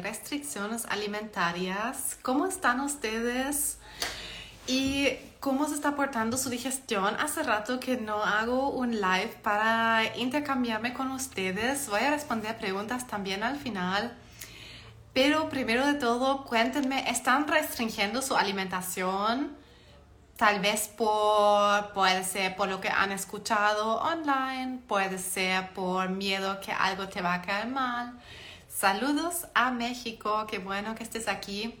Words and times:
restricciones 0.00 0.86
alimentarias. 0.86 2.18
¿Cómo 2.22 2.46
están 2.46 2.80
ustedes? 2.80 3.78
¿Y 4.66 5.08
cómo 5.40 5.68
se 5.68 5.74
está 5.74 5.94
portando 5.94 6.38
su 6.38 6.48
digestión? 6.48 7.16
Hace 7.20 7.42
rato 7.42 7.78
que 7.80 7.96
no 7.98 8.22
hago 8.22 8.70
un 8.70 8.92
live 8.92 9.38
para 9.42 10.16
intercambiarme 10.16 10.94
con 10.94 11.10
ustedes. 11.10 11.88
Voy 11.88 12.00
a 12.00 12.10
responder 12.10 12.56
preguntas 12.56 13.06
también 13.06 13.42
al 13.42 13.56
final. 13.56 14.16
Pero 15.12 15.48
primero 15.48 15.86
de 15.86 15.94
todo, 15.94 16.44
cuéntenme, 16.44 17.08
¿están 17.10 17.46
restringiendo 17.46 18.22
su 18.22 18.36
alimentación? 18.36 19.56
Tal 20.36 20.60
vez 20.60 20.88
por, 20.88 21.92
puede 21.92 22.24
ser 22.24 22.56
por 22.56 22.68
lo 22.68 22.80
que 22.80 22.88
han 22.88 23.12
escuchado 23.12 24.00
online, 24.00 24.80
puede 24.88 25.18
ser 25.18 25.72
por 25.74 26.08
miedo 26.08 26.58
que 26.60 26.72
algo 26.72 27.06
te 27.08 27.22
va 27.22 27.34
a 27.34 27.42
caer 27.42 27.68
mal 27.68 28.18
Saludos 28.76 29.46
a 29.54 29.70
México, 29.70 30.46
qué 30.48 30.58
bueno 30.58 30.96
que 30.96 31.04
estés 31.04 31.28
aquí. 31.28 31.76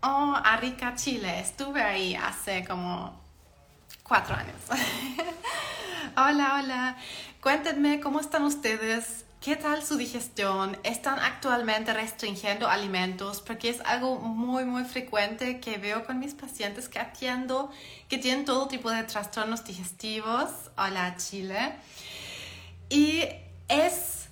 Oh, 0.00 0.32
a 0.36 0.56
Rica, 0.58 0.94
Chile, 0.94 1.40
estuve 1.40 1.82
ahí 1.82 2.14
hace 2.14 2.64
como 2.64 3.20
cuatro 4.04 4.36
años. 4.36 4.54
hola, 6.16 6.60
hola. 6.60 6.96
Cuéntenme 7.40 7.98
cómo 8.00 8.20
están 8.20 8.44
ustedes. 8.44 9.24
¿Qué 9.40 9.56
tal 9.56 9.82
su 9.82 9.96
digestión? 9.96 10.78
¿Están 10.84 11.18
actualmente 11.18 11.92
restringiendo 11.92 12.68
alimentos? 12.68 13.40
Porque 13.40 13.68
es 13.68 13.80
algo 13.80 14.20
muy, 14.20 14.64
muy 14.64 14.84
frecuente 14.84 15.58
que 15.58 15.78
veo 15.78 16.06
con 16.06 16.20
mis 16.20 16.32
pacientes 16.34 16.88
que 16.88 17.00
atiendo, 17.00 17.72
que 18.08 18.18
tienen 18.18 18.44
todo 18.44 18.68
tipo 18.68 18.88
de 18.88 19.02
trastornos 19.02 19.64
digestivos. 19.64 20.48
Hola, 20.76 21.16
Chile. 21.16 21.74
Y 22.88 23.24
es 23.66 24.22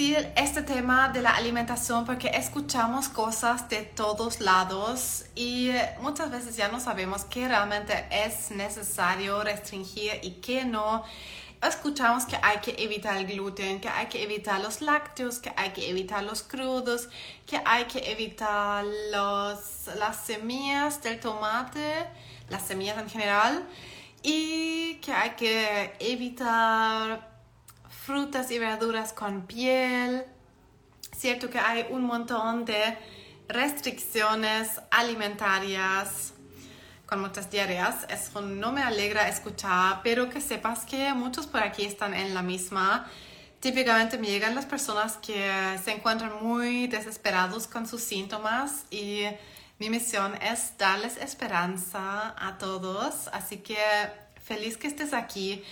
difícil 0.00 0.26
este 0.34 0.62
tema 0.62 1.10
de 1.10 1.20
la 1.20 1.30
alimentación 1.30 2.06
porque 2.06 2.28
escuchamos 2.28 3.10
cosas 3.10 3.68
de 3.68 3.82
todos 3.82 4.40
lados 4.40 5.26
y 5.34 5.70
muchas 6.00 6.30
veces 6.30 6.56
ya 6.56 6.68
no 6.68 6.80
sabemos 6.80 7.24
qué 7.24 7.46
realmente 7.46 8.06
es 8.10 8.50
necesario 8.50 9.42
restringir 9.44 10.12
y 10.22 10.32
qué 10.42 10.64
no. 10.64 11.04
Escuchamos 11.62 12.24
que 12.24 12.38
hay 12.40 12.58
que 12.60 12.74
evitar 12.82 13.18
el 13.18 13.26
gluten, 13.26 13.78
que 13.80 13.90
hay 13.90 14.06
que 14.06 14.22
evitar 14.22 14.58
los 14.62 14.80
lácteos, 14.80 15.38
que 15.38 15.52
hay 15.54 15.70
que 15.70 15.90
evitar 15.90 16.22
los 16.22 16.42
crudos, 16.42 17.10
que 17.46 17.60
hay 17.66 17.84
que 17.84 18.10
evitar 18.10 18.82
los, 19.12 19.94
las 19.98 20.16
semillas 20.24 21.02
del 21.02 21.20
tomate, 21.20 22.06
las 22.48 22.62
semillas 22.62 22.96
en 22.96 23.10
general, 23.10 23.68
y 24.22 24.94
que 25.02 25.12
hay 25.12 25.30
que 25.30 25.92
evitar 26.00 27.29
frutas 28.10 28.50
y 28.50 28.58
verduras 28.58 29.12
con 29.12 29.46
piel. 29.46 30.24
Cierto 31.16 31.48
que 31.48 31.60
hay 31.60 31.86
un 31.90 32.02
montón 32.02 32.64
de 32.64 32.98
restricciones 33.46 34.80
alimentarias 34.90 36.32
con 37.06 37.20
muchas 37.20 37.48
diarreas. 37.52 38.06
Eso 38.08 38.40
no 38.40 38.72
me 38.72 38.82
alegra 38.82 39.28
escuchar, 39.28 40.00
pero 40.02 40.28
que 40.28 40.40
sepas 40.40 40.80
que 40.86 41.14
muchos 41.14 41.46
por 41.46 41.62
aquí 41.62 41.84
están 41.84 42.12
en 42.12 42.34
la 42.34 42.42
misma. 42.42 43.06
Típicamente 43.60 44.18
me 44.18 44.26
llegan 44.26 44.56
las 44.56 44.66
personas 44.66 45.16
que 45.18 45.78
se 45.84 45.92
encuentran 45.92 46.32
muy 46.42 46.88
desesperados 46.88 47.68
con 47.68 47.86
sus 47.86 48.00
síntomas 48.00 48.86
y 48.90 49.22
mi 49.78 49.88
misión 49.88 50.34
es 50.42 50.76
darles 50.78 51.16
esperanza 51.16 52.34
a 52.36 52.58
todos. 52.58 53.28
Así 53.32 53.58
que 53.58 53.78
feliz 54.42 54.76
que 54.76 54.88
estés 54.88 55.14
aquí. 55.14 55.62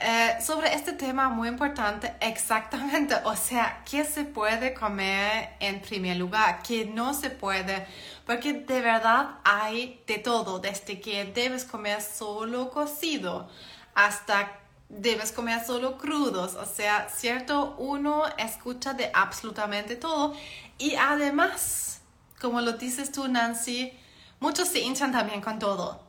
Eh, 0.00 0.38
sobre 0.40 0.72
este 0.74 0.92
tema 0.92 1.28
muy 1.28 1.48
importante, 1.48 2.14
exactamente, 2.20 3.16
o 3.24 3.34
sea, 3.34 3.82
¿qué 3.84 4.04
se 4.04 4.22
puede 4.22 4.72
comer 4.72 5.56
en 5.58 5.80
primer 5.80 6.16
lugar? 6.16 6.62
¿Qué 6.62 6.84
no 6.86 7.14
se 7.14 7.30
puede? 7.30 7.84
Porque 8.24 8.52
de 8.52 8.80
verdad 8.80 9.40
hay 9.42 10.00
de 10.06 10.18
todo, 10.18 10.60
desde 10.60 11.00
que 11.00 11.24
debes 11.24 11.64
comer 11.64 12.00
solo 12.00 12.70
cocido 12.70 13.48
hasta 13.94 14.52
debes 14.88 15.32
comer 15.32 15.64
solo 15.66 15.98
crudos, 15.98 16.54
o 16.54 16.64
sea, 16.64 17.08
cierto, 17.08 17.74
uno 17.78 18.22
escucha 18.38 18.94
de 18.94 19.10
absolutamente 19.12 19.96
todo 19.96 20.34
y 20.78 20.94
además, 20.94 22.00
como 22.40 22.60
lo 22.60 22.72
dices 22.74 23.10
tú, 23.10 23.26
Nancy, 23.26 23.92
muchos 24.38 24.68
se 24.68 24.78
hinchan 24.78 25.10
también 25.10 25.40
con 25.40 25.58
todo. 25.58 26.07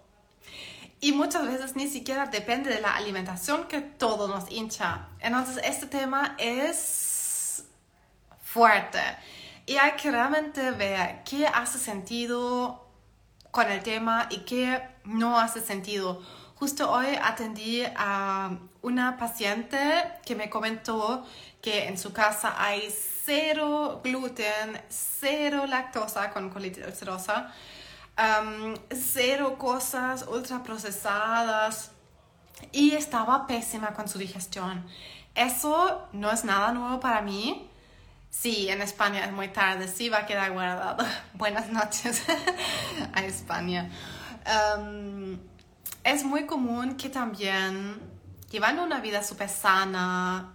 Y 1.02 1.14
muchas 1.14 1.48
veces 1.48 1.76
ni 1.76 1.88
siquiera 1.88 2.26
depende 2.26 2.70
de 2.70 2.82
la 2.82 2.96
alimentación 2.96 3.68
que 3.68 3.80
todo 3.80 4.28
nos 4.28 4.52
hincha. 4.52 5.08
Entonces 5.20 5.62
este 5.64 5.88
tema 5.88 6.36
es 6.38 7.64
fuerte 8.42 9.00
y 9.66 9.78
hay 9.78 9.92
que 9.92 10.12
realmente 10.12 10.72
ver 10.72 11.24
qué 11.24 11.48
hace 11.48 11.78
sentido 11.78 12.88
con 13.52 13.72
el 13.72 13.82
tema 13.82 14.28
y 14.30 14.40
qué 14.40 14.82
no 15.06 15.40
hace 15.40 15.62
sentido. 15.62 16.22
Justo 16.56 16.92
hoy 16.92 17.18
atendí 17.22 17.84
a 17.96 18.58
una 18.82 19.18
paciente 19.18 19.80
que 20.26 20.36
me 20.36 20.50
comentó 20.50 21.26
que 21.62 21.88
en 21.88 21.98
su 21.98 22.12
casa 22.12 22.56
hay 22.58 22.94
cero 23.26 24.02
gluten, 24.04 24.82
cero 24.90 25.66
lactosa 25.68 26.32
con 26.32 26.50
colitis 26.50 26.86
ulcerosa 26.86 27.54
cero 28.92 29.58
cosas 29.58 30.26
ultraprocesadas 30.28 31.92
y 32.72 32.92
estaba 32.92 33.48
pésima 33.48 33.94
con 33.94 34.08
su 34.08 34.18
digestión. 34.18 34.86
Eso 35.36 36.08
no 36.12 36.32
es 36.32 36.44
nada 36.44 36.72
nuevo 36.74 37.00
para 37.00 37.22
mí. 37.22 37.70
Sí, 38.30 38.70
en 38.70 38.82
España 38.82 39.26
es 39.26 39.32
muy 39.32 39.48
tarde, 39.48 39.88
sí 39.88 40.10
va 40.10 40.20
a 40.20 40.26
quedar 40.26 40.52
guardado. 40.52 41.06
Buenas 41.34 41.70
noches 41.70 42.24
a 43.14 43.22
España. 43.24 43.90
es 46.04 46.24
muy 46.24 46.46
común 46.46 46.96
que 46.96 47.10
también, 47.10 48.00
llevando 48.52 48.84
una 48.84 49.00
vida 49.00 49.24
súper 49.24 49.50
sana, 49.50 50.54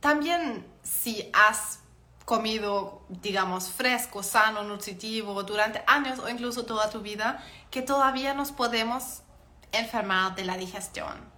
también 0.00 0.66
si 0.82 1.30
has 1.32 1.80
comido, 2.24 3.02
digamos, 3.08 3.68
fresco, 3.70 4.22
sano, 4.22 4.62
nutritivo 4.62 5.42
durante 5.42 5.82
años 5.86 6.18
o 6.18 6.28
incluso 6.28 6.64
toda 6.64 6.90
tu 6.90 7.00
vida, 7.00 7.44
que 7.70 7.82
todavía 7.82 8.34
nos 8.34 8.50
podemos 8.50 9.22
enfermar 9.72 10.34
de 10.34 10.44
la 10.44 10.56
digestión. 10.56 11.32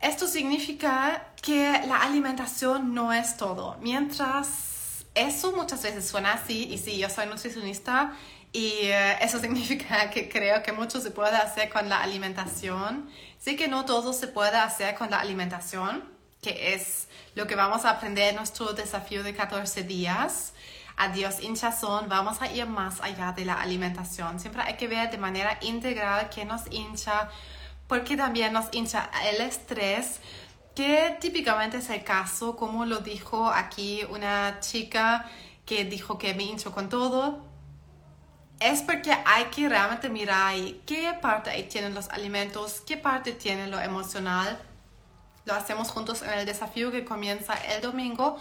Esto 0.00 0.26
significa 0.26 1.32
que 1.40 1.82
la 1.86 2.02
alimentación 2.02 2.92
no 2.92 3.12
es 3.12 3.36
todo. 3.36 3.76
Mientras 3.80 5.06
eso 5.14 5.52
muchas 5.52 5.82
veces 5.82 6.06
suena 6.06 6.34
así, 6.34 6.64
y 6.64 6.76
sí, 6.76 6.98
yo 6.98 7.08
soy 7.08 7.26
nutricionista, 7.26 8.12
y 8.52 8.72
eh, 8.82 9.16
eso 9.22 9.38
significa 9.40 10.10
que 10.10 10.28
creo 10.28 10.62
que 10.62 10.72
mucho 10.72 11.00
se 11.00 11.10
puede 11.10 11.36
hacer 11.36 11.70
con 11.70 11.88
la 11.88 12.02
alimentación. 12.02 13.08
Sí 13.38 13.56
que 13.56 13.68
no 13.68 13.86
todo 13.86 14.12
se 14.12 14.28
puede 14.28 14.58
hacer 14.58 14.94
con 14.94 15.10
la 15.10 15.20
alimentación 15.20 16.15
que 16.40 16.74
es 16.74 17.08
lo 17.34 17.46
que 17.46 17.54
vamos 17.54 17.84
a 17.84 17.90
aprender 17.90 18.30
en 18.30 18.36
nuestro 18.36 18.72
desafío 18.72 19.22
de 19.22 19.34
14 19.34 19.82
días. 19.82 20.52
Adiós 20.96 21.42
hinchazón, 21.42 22.08
vamos 22.08 22.40
a 22.40 22.50
ir 22.50 22.66
más 22.66 23.00
allá 23.02 23.32
de 23.32 23.44
la 23.44 23.60
alimentación. 23.60 24.40
Siempre 24.40 24.62
hay 24.62 24.76
que 24.76 24.88
ver 24.88 25.10
de 25.10 25.18
manera 25.18 25.58
integral 25.60 26.30
qué 26.30 26.44
nos 26.44 26.62
hincha, 26.70 27.28
porque 27.86 28.16
también 28.16 28.52
nos 28.52 28.66
hincha 28.72 29.10
el 29.24 29.42
estrés, 29.42 30.20
que 30.74 31.16
típicamente 31.20 31.78
es 31.78 31.90
el 31.90 32.02
caso, 32.04 32.56
como 32.56 32.86
lo 32.86 33.00
dijo 33.00 33.50
aquí 33.50 34.04
una 34.08 34.60
chica 34.60 35.26
que 35.66 35.84
dijo 35.84 36.16
que 36.16 36.32
me 36.34 36.44
hincho 36.44 36.72
con 36.72 36.88
todo. 36.88 37.44
Es 38.58 38.80
porque 38.80 39.12
hay 39.26 39.44
que 39.46 39.68
realmente 39.68 40.08
mirar 40.08 40.54
qué 40.86 41.12
parte 41.20 41.62
tienen 41.64 41.94
los 41.94 42.08
alimentos, 42.08 42.82
qué 42.86 42.96
parte 42.96 43.32
tiene 43.32 43.66
lo 43.66 43.78
emocional 43.78 44.58
lo 45.46 45.54
hacemos 45.54 45.90
juntos 45.90 46.22
en 46.22 46.30
el 46.30 46.44
desafío 46.44 46.90
que 46.90 47.04
comienza 47.04 47.54
el 47.54 47.80
domingo. 47.80 48.36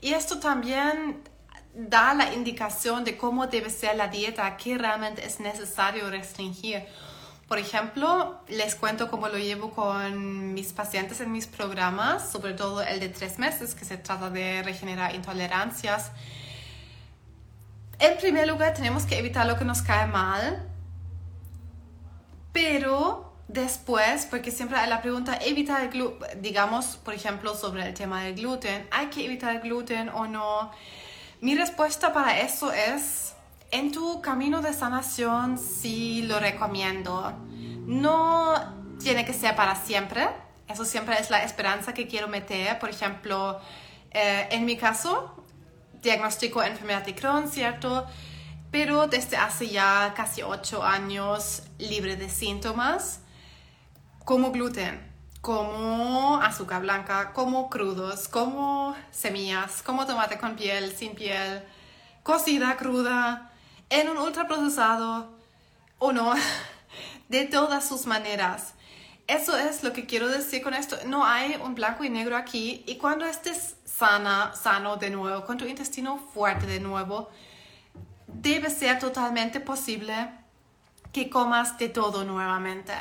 Y 0.00 0.14
esto 0.14 0.38
también 0.38 1.22
da 1.74 2.14
la 2.14 2.32
indicación 2.32 3.04
de 3.04 3.16
cómo 3.16 3.48
debe 3.48 3.68
ser 3.68 3.96
la 3.96 4.08
dieta, 4.08 4.56
qué 4.56 4.78
realmente 4.78 5.26
es 5.26 5.40
necesario 5.40 6.08
restringir. 6.08 6.86
Por 7.48 7.58
ejemplo, 7.58 8.40
les 8.48 8.74
cuento 8.74 9.10
cómo 9.10 9.28
lo 9.28 9.38
llevo 9.38 9.70
con 9.70 10.54
mis 10.54 10.72
pacientes 10.72 11.20
en 11.20 11.30
mis 11.30 11.46
programas, 11.46 12.30
sobre 12.30 12.54
todo 12.54 12.82
el 12.82 12.98
de 12.98 13.08
tres 13.08 13.38
meses, 13.38 13.74
que 13.74 13.84
se 13.84 13.98
trata 13.98 14.30
de 14.30 14.62
regenerar 14.62 15.14
intolerancias. 15.14 16.10
En 17.98 18.16
primer 18.18 18.48
lugar, 18.48 18.74
tenemos 18.74 19.04
que 19.04 19.18
evitar 19.18 19.46
lo 19.46 19.56
que 19.56 19.64
nos 19.64 19.82
cae 19.82 20.06
mal, 20.06 20.66
pero 22.52 23.35
Después, 23.48 24.26
porque 24.26 24.50
siempre 24.50 24.76
hay 24.78 24.88
la 24.88 25.00
pregunta, 25.00 25.38
evitar 25.40 25.82
el 25.82 25.90
gluten, 25.90 26.42
digamos, 26.42 26.96
por 26.96 27.14
ejemplo, 27.14 27.54
sobre 27.54 27.86
el 27.86 27.94
tema 27.94 28.22
del 28.22 28.34
gluten, 28.34 28.86
¿hay 28.90 29.06
que 29.06 29.24
evitar 29.24 29.54
el 29.54 29.60
gluten 29.62 30.08
o 30.08 30.26
no? 30.26 30.70
Mi 31.40 31.54
respuesta 31.54 32.12
para 32.12 32.40
eso 32.40 32.72
es, 32.72 33.34
en 33.70 33.92
tu 33.92 34.20
camino 34.20 34.62
de 34.62 34.72
sanación 34.72 35.58
sí 35.58 36.22
lo 36.22 36.40
recomiendo. 36.40 37.32
No 37.86 38.54
tiene 38.98 39.24
que 39.24 39.32
ser 39.32 39.54
para 39.54 39.76
siempre, 39.76 40.28
eso 40.66 40.84
siempre 40.84 41.16
es 41.20 41.30
la 41.30 41.42
esperanza 41.44 41.94
que 41.94 42.06
quiero 42.08 42.28
meter, 42.28 42.78
por 42.78 42.90
ejemplo, 42.90 43.60
Eh, 44.18 44.48
en 44.50 44.64
mi 44.64 44.78
caso, 44.78 45.44
diagnostico 46.00 46.62
enfermedad 46.62 47.04
de 47.04 47.14
Crohn, 47.14 47.48
¿cierto? 47.50 48.06
Pero 48.70 49.08
desde 49.08 49.36
hace 49.36 49.68
ya 49.68 50.14
casi 50.16 50.40
ocho 50.40 50.82
años 50.82 51.64
libre 51.78 52.16
de 52.16 52.30
síntomas, 52.30 53.20
como 54.26 54.50
gluten, 54.50 55.00
como 55.40 56.40
azúcar 56.42 56.82
blanca, 56.82 57.32
como 57.32 57.70
crudos, 57.70 58.26
como 58.26 58.96
semillas, 59.12 59.82
como 59.82 60.04
tomate 60.04 60.36
con 60.36 60.56
piel, 60.56 60.92
sin 60.96 61.14
piel, 61.14 61.62
cocida, 62.24 62.76
cruda, 62.76 63.52
en 63.88 64.08
un 64.08 64.18
ultraprocesado 64.18 65.30
o 66.00 66.10
no, 66.10 66.34
de 67.28 67.44
todas 67.44 67.88
sus 67.88 68.06
maneras. 68.06 68.74
Eso 69.28 69.56
es 69.56 69.84
lo 69.84 69.92
que 69.92 70.06
quiero 70.06 70.26
decir 70.26 70.60
con 70.60 70.74
esto. 70.74 70.96
No 71.06 71.24
hay 71.24 71.56
un 71.62 71.76
blanco 71.76 72.02
y 72.02 72.10
negro 72.10 72.36
aquí. 72.36 72.82
Y 72.88 72.96
cuando 72.96 73.26
estés 73.26 73.76
sana, 73.84 74.54
sano 74.60 74.96
de 74.96 75.10
nuevo, 75.10 75.44
con 75.44 75.56
tu 75.56 75.66
intestino 75.66 76.18
fuerte 76.34 76.66
de 76.66 76.80
nuevo, 76.80 77.30
debe 78.26 78.70
ser 78.70 78.98
totalmente 78.98 79.60
posible 79.60 80.30
que 81.12 81.30
comas 81.30 81.78
de 81.78 81.90
todo 81.90 82.24
nuevamente. 82.24 82.92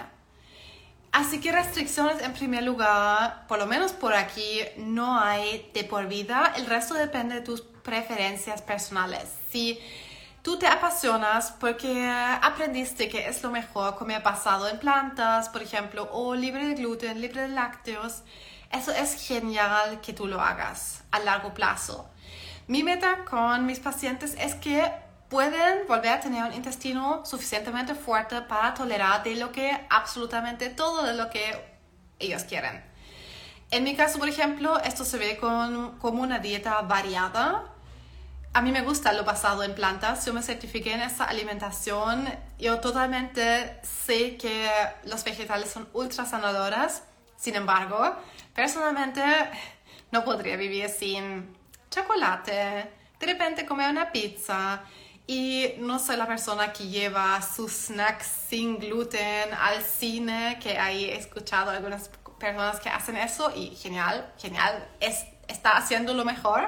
Así 1.16 1.40
que 1.40 1.50
restricciones 1.50 2.22
en 2.22 2.34
primer 2.34 2.64
lugar, 2.64 3.48
por 3.48 3.58
lo 3.58 3.66
menos 3.66 3.94
por 3.94 4.14
aquí, 4.14 4.60
no 4.76 5.18
hay 5.18 5.72
de 5.74 5.86
por 5.86 6.10
vida. 6.10 6.52
El 6.58 6.66
resto 6.66 6.94
depende 6.94 7.36
de 7.36 7.42
tus 7.42 7.62
preferencias 7.62 8.62
personales. 8.62 9.30
Si 9.50 9.80
tú 10.42 10.60
te 10.60 10.68
apasionas 10.68 11.54
porque 11.54 12.06
aprendiste 12.42 13.08
que 13.08 13.30
es 13.30 13.42
lo 13.44 13.50
mejor 13.50 13.96
comer 13.96 14.24
basado 14.24 14.68
en 14.68 14.78
plantas, 14.78 15.48
por 15.48 15.64
ejemplo, 15.64 16.10
o 16.12 16.36
libre 16.36 16.68
de 16.68 16.74
gluten, 16.74 17.22
libre 17.22 17.44
de 17.44 17.48
lácteos, 17.48 18.24
eso 18.70 18.92
es 18.92 19.26
genial 19.26 20.02
que 20.02 20.12
tú 20.12 20.28
lo 20.28 20.42
hagas 20.42 21.06
a 21.12 21.20
largo 21.20 21.54
plazo. 21.54 22.10
Mi 22.68 22.84
meta 22.84 23.24
con 23.24 23.66
mis 23.66 23.80
pacientes 23.80 24.36
es 24.38 24.56
que 24.56 24.92
pueden 25.30 25.88
volver 25.88 26.14
a 26.14 26.20
tener 26.20 26.44
un 26.44 26.54
intestino 26.54 27.26
suficientemente 27.26 27.96
fuerte 27.96 28.42
para 28.42 28.74
tolerar 28.74 29.24
de 29.24 29.36
lo 29.36 29.52
que 29.52 29.72
absolutamente 29.90 30.70
todo 30.70 31.04
de 31.04 31.14
lo 31.14 31.30
que 31.30 31.80
ellos 32.20 32.44
quieren. 32.44 32.84
En 33.72 33.84
mi 33.84 33.96
caso, 33.96 34.20
por 34.20 34.30
ejemplo, 34.30 34.80
esto 34.82 35.04
se 35.04 35.18
ve 35.18 35.38
con, 35.38 35.98
como 35.98 36.22
una 36.22 36.40
dieta 36.40 36.82
variada. 36.82 37.66
A 38.54 38.62
mí 38.62 38.72
me 38.72 38.84
gusta 38.84 39.12
lo 39.12 39.26
basado 39.26 39.64
en 39.64 39.74
plantas. 39.76 40.26
Yo 40.26 40.34
me 40.34 40.42
certifiqué 40.42 40.94
en 40.94 41.02
esa 41.02 41.26
alimentación. 41.26 42.30
Yo 42.60 42.80
totalmente 42.80 43.80
sé 43.84 44.38
que 44.38 44.70
los 45.04 45.24
vegetales 45.24 45.72
son 45.72 45.90
ultra 45.94 46.26
sanadoras. 46.26 47.04
Sin 47.36 47.56
embargo, 47.56 48.16
personalmente 48.54 49.22
no 50.12 50.24
podría 50.24 50.56
vivir 50.56 50.88
sin 50.88 51.54
chocolate. 51.90 52.92
De 53.20 53.26
repente 53.26 53.66
comer 53.66 53.90
una 53.90 54.12
pizza 54.12 54.84
y 55.28 55.74
no 55.80 55.98
soy 55.98 56.18
la 56.18 56.28
persona 56.28 56.72
que 56.72 56.88
lleva 56.88 57.42
sus 57.42 57.72
snacks 57.72 58.28
sin 58.48 58.78
gluten 58.78 59.54
al 59.54 59.82
cine, 59.84 60.60
que 60.62 60.78
ahí 60.78 61.06
he 61.06 61.18
escuchado 61.18 61.72
algunas 61.72 62.10
personas 62.40 62.80
que 62.80 62.90
hacen 62.90 63.18
eso 63.18 63.52
y 63.56 63.76
genial, 63.76 64.32
genial, 64.38 64.88
es, 65.00 65.26
está 65.48 65.78
haciendo 65.78 66.14
lo 66.14 66.26
mejor. 66.26 66.68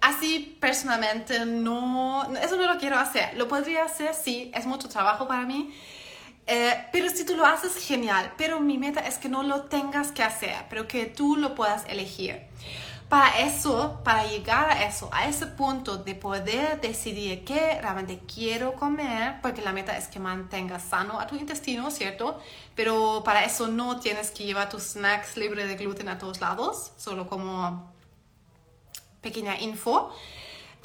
Así 0.00 0.58
personalmente 0.60 1.46
no, 1.46 2.30
eso 2.42 2.56
no 2.56 2.72
lo 2.72 2.78
quiero 2.78 2.98
hacer. 2.98 3.36
Lo 3.36 3.48
podría 3.48 3.84
hacer, 3.84 4.14
sí, 4.14 4.50
es 4.54 4.66
mucho 4.66 4.88
trabajo 4.88 5.26
para 5.26 5.42
mí. 5.42 5.74
Eh, 6.46 6.88
pero 6.92 7.08
si 7.08 7.24
tú 7.24 7.36
lo 7.36 7.46
haces, 7.46 7.76
genial. 7.76 8.32
Pero 8.36 8.60
mi 8.60 8.76
meta 8.76 9.00
es 9.00 9.16
que 9.16 9.28
no 9.28 9.42
lo 9.42 9.62
tengas 9.62 10.12
que 10.12 10.22
hacer, 10.22 10.56
pero 10.68 10.86
que 10.86 11.06
tú 11.06 11.36
lo 11.36 11.54
puedas 11.54 11.84
elegir. 11.88 12.42
Para 13.08 13.38
eso, 13.40 14.00
para 14.02 14.24
llegar 14.24 14.70
a 14.70 14.84
eso, 14.84 15.08
a 15.12 15.28
ese 15.28 15.46
punto 15.46 15.98
de 15.98 16.14
poder 16.14 16.80
decidir 16.80 17.44
qué 17.44 17.78
realmente 17.80 18.20
quiero 18.32 18.74
comer, 18.74 19.36
porque 19.42 19.62
la 19.62 19.72
meta 19.72 19.96
es 19.96 20.08
que 20.08 20.18
mantengas 20.18 20.82
sano 20.82 21.20
a 21.20 21.26
tu 21.26 21.36
intestino, 21.36 21.90
¿cierto? 21.90 22.40
Pero 22.74 23.22
para 23.24 23.44
eso 23.44 23.68
no 23.68 24.00
tienes 24.00 24.30
que 24.30 24.44
llevar 24.44 24.68
tus 24.68 24.82
snacks 24.82 25.36
libres 25.36 25.68
de 25.68 25.76
gluten 25.76 26.08
a 26.08 26.18
todos 26.18 26.40
lados, 26.40 26.92
solo 26.96 27.28
como 27.28 27.92
pequeña 29.20 29.60
info. 29.60 30.10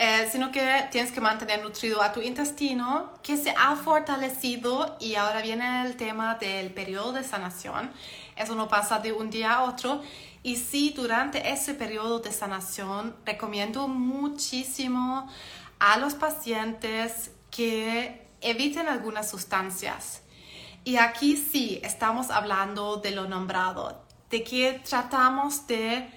Eh, 0.02 0.30
sino 0.32 0.50
que 0.50 0.88
tienes 0.92 1.12
que 1.12 1.20
mantener 1.20 1.62
nutrido 1.62 2.02
a 2.02 2.14
tu 2.14 2.22
intestino, 2.22 3.12
que 3.22 3.36
se 3.36 3.50
ha 3.50 3.76
fortalecido 3.76 4.96
y 5.02 5.16
ahora 5.16 5.42
viene 5.42 5.86
el 5.86 5.98
tema 5.98 6.36
del 6.36 6.72
periodo 6.72 7.12
de 7.12 7.26
sanación. 7.26 7.92
Eso 8.40 8.56
no 8.56 8.70
pasa 8.70 9.00
de 9.00 9.12
un 9.12 9.30
día 9.30 9.56
a 9.56 9.64
otro 9.64 10.02
y 10.44 10.56
sí, 10.56 10.94
durante 10.96 11.52
ese 11.52 11.74
periodo 11.74 12.20
de 12.20 12.32
sanación 12.32 13.18
recomiendo 13.26 13.90
muchísimo 13.90 15.30
a 15.78 15.98
los 15.98 16.14
pacientes 16.14 17.32
que 17.52 18.30
eviten 18.40 18.88
algunas 18.88 19.30
sustancias. 19.30 20.22
Y 20.86 20.96
aquí 20.96 21.36
sí 21.36 21.82
estamos 21.84 22.30
hablando 22.30 22.96
de 22.96 23.12
lo 23.12 23.28
nombrado, 23.28 24.06
de 24.30 24.42
que 24.46 24.82
tratamos 24.88 25.68
de 25.68 26.10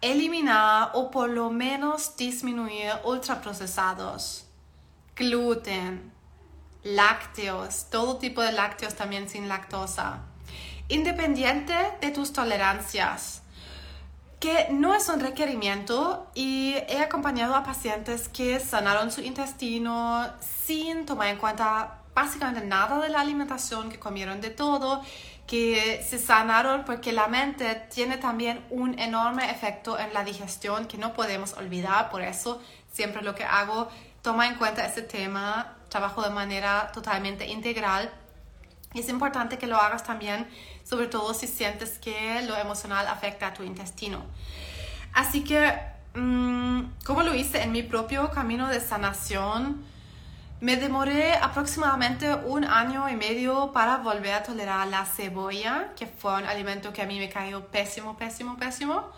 eliminar 0.00 0.92
o 0.94 1.10
por 1.10 1.28
lo 1.28 1.50
menos 1.50 2.16
disminuir 2.16 2.92
ultraprocesados, 3.04 4.46
gluten, 5.14 6.10
lácteos, 6.82 7.90
todo 7.90 8.16
tipo 8.16 8.40
de 8.40 8.52
lácteos 8.52 8.94
también 8.94 9.28
sin 9.28 9.46
lactosa, 9.46 10.29
independiente 10.90 11.74
de 12.00 12.10
tus 12.10 12.32
tolerancias 12.32 13.42
que 14.40 14.68
no 14.70 14.94
es 14.94 15.06
un 15.10 15.20
requerimiento 15.20 16.26
y 16.34 16.74
he 16.88 17.00
acompañado 17.00 17.54
a 17.54 17.62
pacientes 17.62 18.28
que 18.30 18.58
sanaron 18.58 19.12
su 19.12 19.20
intestino 19.20 20.26
sin 20.40 21.04
tomar 21.04 21.28
en 21.28 21.36
cuenta 21.36 21.98
básicamente 22.14 22.66
nada 22.66 23.00
de 23.00 23.10
la 23.10 23.20
alimentación, 23.20 23.90
que 23.90 23.98
comieron 23.98 24.40
de 24.40 24.48
todo, 24.48 25.02
que 25.46 26.04
se 26.08 26.18
sanaron 26.18 26.84
porque 26.84 27.12
la 27.12 27.28
mente 27.28 27.74
tiene 27.92 28.16
también 28.16 28.64
un 28.70 28.98
enorme 28.98 29.50
efecto 29.50 29.98
en 29.98 30.14
la 30.14 30.24
digestión 30.24 30.86
que 30.86 30.96
no 30.96 31.12
podemos 31.12 31.52
olvidar, 31.54 32.08
por 32.08 32.22
eso 32.22 32.62
siempre 32.90 33.22
lo 33.22 33.34
que 33.34 33.44
hago, 33.44 33.88
toma 34.22 34.46
en 34.46 34.54
cuenta 34.54 34.86
ese 34.86 35.02
tema, 35.02 35.76
trabajo 35.90 36.22
de 36.22 36.30
manera 36.30 36.90
totalmente 36.92 37.46
integral. 37.46 38.10
Es 38.94 39.08
importante 39.08 39.56
que 39.56 39.66
lo 39.66 39.76
hagas 39.76 40.02
también 40.02 40.48
sobre 40.84 41.06
todo 41.06 41.32
si 41.32 41.46
sientes 41.46 41.98
que 41.98 42.42
lo 42.42 42.56
emocional 42.56 43.06
afecta 43.06 43.48
a 43.48 43.54
tu 43.54 43.62
intestino. 43.62 44.24
Así 45.12 45.44
que, 45.44 45.72
mm, 46.14 47.04
como 47.04 47.22
lo 47.22 47.34
hice 47.34 47.62
en 47.62 47.70
mi 47.72 47.82
propio 47.84 48.30
camino 48.30 48.68
de 48.68 48.80
sanación, 48.80 49.84
me 50.60 50.76
demoré 50.76 51.34
aproximadamente 51.34 52.34
un 52.34 52.64
año 52.64 53.08
y 53.08 53.16
medio 53.16 53.72
para 53.72 53.98
volver 53.98 54.34
a 54.34 54.42
tolerar 54.42 54.88
la 54.88 55.06
cebolla, 55.06 55.94
que 55.96 56.06
fue 56.06 56.34
un 56.34 56.44
alimento 56.44 56.92
que 56.92 57.02
a 57.02 57.06
mí 57.06 57.18
me 57.18 57.28
cayó 57.28 57.66
pésimo, 57.68 58.16
pésimo, 58.16 58.56
pésimo. 58.58 59.10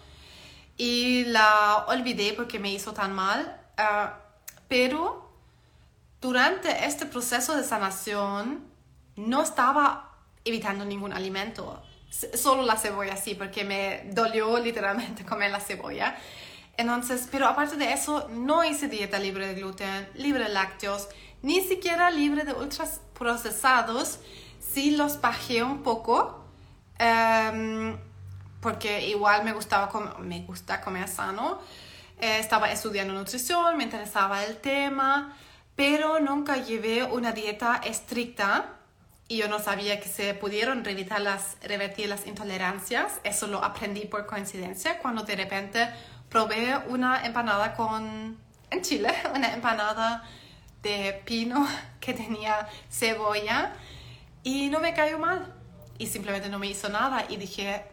Y 0.76 1.24
la 1.24 1.84
olvidé 1.88 2.34
porque 2.34 2.58
me 2.58 2.70
hizo 2.72 2.92
tan 2.92 3.12
mal. 3.12 3.58
Ah, 3.76 4.18
pero 4.68 5.30
durante 6.20 6.84
este 6.86 7.06
proceso 7.06 7.56
de 7.56 7.64
sanación 7.64 8.71
no 9.16 9.42
estaba 9.42 10.12
evitando 10.44 10.84
ningún 10.84 11.12
alimento. 11.12 11.82
Solo 12.10 12.62
la 12.62 12.76
cebolla, 12.76 13.16
sí, 13.16 13.34
porque 13.34 13.64
me 13.64 14.04
dolió 14.12 14.58
literalmente 14.58 15.24
comer 15.26 15.50
la 15.50 15.60
cebolla. 15.60 16.16
Entonces, 16.76 17.28
pero 17.30 17.46
aparte 17.46 17.76
de 17.76 17.92
eso, 17.92 18.28
no 18.30 18.64
hice 18.64 18.88
dieta 18.88 19.18
libre 19.18 19.46
de 19.46 19.54
gluten, 19.54 20.08
libre 20.14 20.44
de 20.44 20.50
lácteos, 20.50 21.08
ni 21.42 21.60
siquiera 21.60 22.10
libre 22.10 22.44
de 22.44 22.52
ultras 22.54 23.00
procesados. 23.18 24.20
Sí 24.58 24.96
los 24.96 25.20
bajé 25.20 25.62
un 25.62 25.82
poco, 25.82 26.44
em, 26.98 27.98
porque 28.60 29.08
igual 29.08 29.44
me, 29.44 29.52
gustaba 29.52 29.90
me 30.20 30.40
gusta 30.42 30.80
comer 30.80 31.08
sano. 31.08 31.58
Eh, 32.18 32.38
estaba 32.38 32.70
estudiando 32.70 33.12
nutrición, 33.12 33.76
me 33.76 33.84
interesaba 33.84 34.44
el 34.44 34.58
tema, 34.58 35.36
pero 35.74 36.20
nunca 36.20 36.56
llevé 36.56 37.02
una 37.04 37.32
dieta 37.32 37.80
estricta 37.84 38.78
y 39.28 39.38
yo 39.38 39.48
no 39.48 39.58
sabía 39.58 40.00
que 40.00 40.08
se 40.08 40.34
pudieron 40.34 40.84
las, 41.20 41.56
revertir 41.62 42.08
las 42.08 42.26
intolerancias. 42.26 43.20
Eso 43.24 43.46
lo 43.46 43.64
aprendí 43.64 44.06
por 44.06 44.26
coincidencia 44.26 44.98
cuando 44.98 45.22
de 45.22 45.36
repente 45.36 45.88
probé 46.28 46.76
una 46.88 47.24
empanada 47.24 47.74
con, 47.74 48.38
en 48.70 48.82
Chile, 48.82 49.12
una 49.34 49.54
empanada 49.54 50.22
de 50.82 51.22
pino 51.24 51.66
que 52.00 52.12
tenía 52.12 52.68
cebolla 52.90 53.74
y 54.42 54.68
no 54.68 54.80
me 54.80 54.94
cayó 54.94 55.18
mal 55.18 55.54
y 55.98 56.08
simplemente 56.08 56.48
no 56.48 56.58
me 56.58 56.66
hizo 56.66 56.88
nada 56.88 57.26
y 57.28 57.36
dije, 57.36 57.84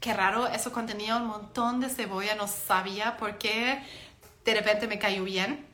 qué 0.00 0.14
raro, 0.14 0.46
eso 0.46 0.72
contenía 0.72 1.16
un 1.16 1.26
montón 1.26 1.80
de 1.80 1.88
cebolla, 1.88 2.36
no 2.36 2.46
sabía 2.46 3.16
por 3.16 3.38
qué 3.38 3.82
de 4.44 4.54
repente 4.54 4.86
me 4.86 4.98
cayó 4.98 5.24
bien 5.24 5.69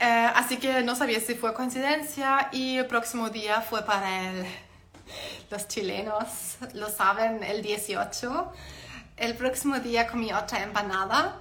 eh, 0.00 0.30
así 0.34 0.56
que 0.56 0.82
no 0.82 0.96
sabía 0.96 1.20
si 1.20 1.34
fue 1.34 1.52
coincidencia 1.52 2.48
y 2.52 2.78
el 2.78 2.86
próximo 2.86 3.28
día 3.28 3.60
fue 3.60 3.84
para 3.84 4.30
el, 4.30 4.46
los 5.50 5.68
chilenos, 5.68 6.56
lo 6.74 6.88
saben, 6.88 7.42
el 7.42 7.60
18. 7.62 8.52
el 9.18 9.36
próximo 9.36 9.78
día 9.78 10.06
comí 10.06 10.32
otra 10.32 10.62
empanada 10.62 11.36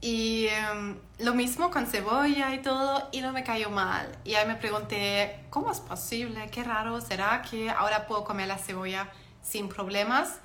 y 0.00 0.46
em, 0.46 0.96
lo 1.18 1.34
mismo 1.34 1.70
con 1.70 1.86
cebolla 1.86 2.54
y 2.54 2.62
todo 2.62 3.08
y 3.12 3.20
no 3.20 3.32
me 3.32 3.44
cayó 3.44 3.68
mal. 3.68 4.06
Y 4.24 4.34
ahí 4.34 4.46
me 4.46 4.54
pregunté, 4.54 5.44
¿cómo 5.50 5.70
es 5.72 5.80
posible? 5.80 6.48
Qué 6.50 6.64
raro, 6.64 7.00
¿será 7.00 7.42
que 7.42 7.68
ahora 7.68 8.06
puedo 8.06 8.24
comer 8.24 8.48
la 8.48 8.58
cebolla 8.58 9.10
sin 9.42 9.68
problemas? 9.68 10.38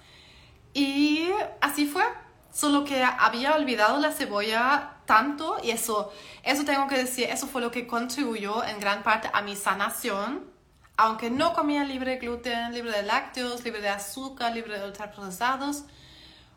Y 0.74 1.30
así 1.62 1.86
fue. 1.86 2.04
Solo 2.52 2.84
que 2.84 3.04
había 3.04 3.56
olvidado 3.56 4.00
la 4.00 4.12
cebolla 4.12 4.93
tanto 5.06 5.58
y 5.64 5.72
eso, 5.72 6.12
eso 6.44 6.66
tengo 6.66 6.88
que 6.88 6.98
decir, 6.98 7.30
eso 7.30 7.48
fue 7.48 7.62
lo 7.62 7.72
que 7.72 7.88
contribuyó 7.88 8.64
en 8.64 8.80
gran 8.80 9.04
parte 9.04 9.30
a 9.34 9.42
mi 9.42 9.56
sanación. 9.56 10.52
Aunque 10.96 11.30
no 11.30 11.54
comía 11.54 11.84
libre 11.84 12.12
de 12.12 12.18
gluten, 12.18 12.74
libre 12.74 12.92
de 12.92 13.04
lácteos, 13.04 13.64
libre 13.64 13.82
de 13.82 13.90
azúcar, 13.90 14.54
libre 14.54 14.78
de 14.78 14.86
ultraprocesados, 14.86 15.86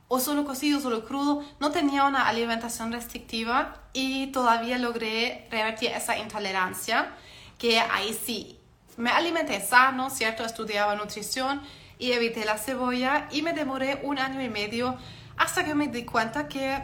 o 0.08 0.20
solo 0.20 0.44
cocido, 0.44 0.80
solo 0.80 1.04
crudo, 1.04 1.42
no 1.58 1.70
tenía 1.72 2.04
una 2.04 2.28
alimentación 2.28 2.92
restrictiva 2.92 3.82
y 3.92 4.28
todavía 4.28 4.78
logré 4.78 5.48
revertir 5.50 5.90
esa 5.90 6.16
intolerancia, 6.18 7.14
que 7.58 7.80
ahí 7.80 8.12
sí, 8.14 8.60
me 8.96 9.10
alimenté 9.10 9.60
sano, 9.60 10.10
¿cierto? 10.10 10.44
Estudiaba 10.44 10.94
nutrición 10.94 11.60
y 11.98 12.12
evité 12.12 12.44
la 12.44 12.58
cebolla 12.58 13.28
y 13.30 13.42
me 13.42 13.52
demoré 13.52 14.00
un 14.04 14.18
año 14.18 14.42
y 14.42 14.48
medio 14.48 14.96
hasta 15.36 15.64
que 15.64 15.74
me 15.74 15.88
di 15.88 16.04
cuenta 16.04 16.48
que 16.48 16.82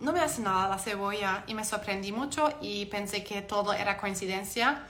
no 0.00 0.12
me 0.12 0.20
hace 0.20 0.42
nada 0.42 0.68
la 0.68 0.78
cebolla 0.78 1.44
y 1.46 1.54
me 1.54 1.64
sorprendí 1.64 2.12
mucho 2.12 2.52
y 2.60 2.86
pensé 2.86 3.24
que 3.24 3.42
todo 3.42 3.72
era 3.72 3.98
coincidencia. 3.98 4.84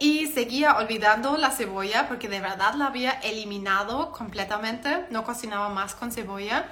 Y 0.00 0.26
seguía 0.26 0.76
olvidando 0.76 1.36
la 1.36 1.50
cebolla 1.50 2.08
porque 2.08 2.28
de 2.28 2.40
verdad 2.40 2.74
la 2.74 2.86
había 2.86 3.12
eliminado 3.12 4.10
completamente, 4.10 5.06
no 5.10 5.24
cocinaba 5.24 5.68
más 5.68 5.94
con 5.94 6.10
cebolla. 6.10 6.68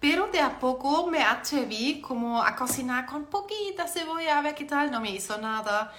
Pero 0.00 0.26
de 0.28 0.40
a 0.40 0.58
poco 0.58 1.06
me 1.08 1.22
atreví 1.22 2.00
como 2.00 2.42
a 2.42 2.56
cocinar 2.56 3.06
con 3.06 3.26
poquita 3.26 3.86
cebolla, 3.86 4.38
a 4.38 4.42
ver 4.42 4.54
qué 4.54 4.64
tal, 4.64 4.90
no 4.90 5.00
me 5.00 5.10
hizo 5.10 5.38
nada. 5.38 5.92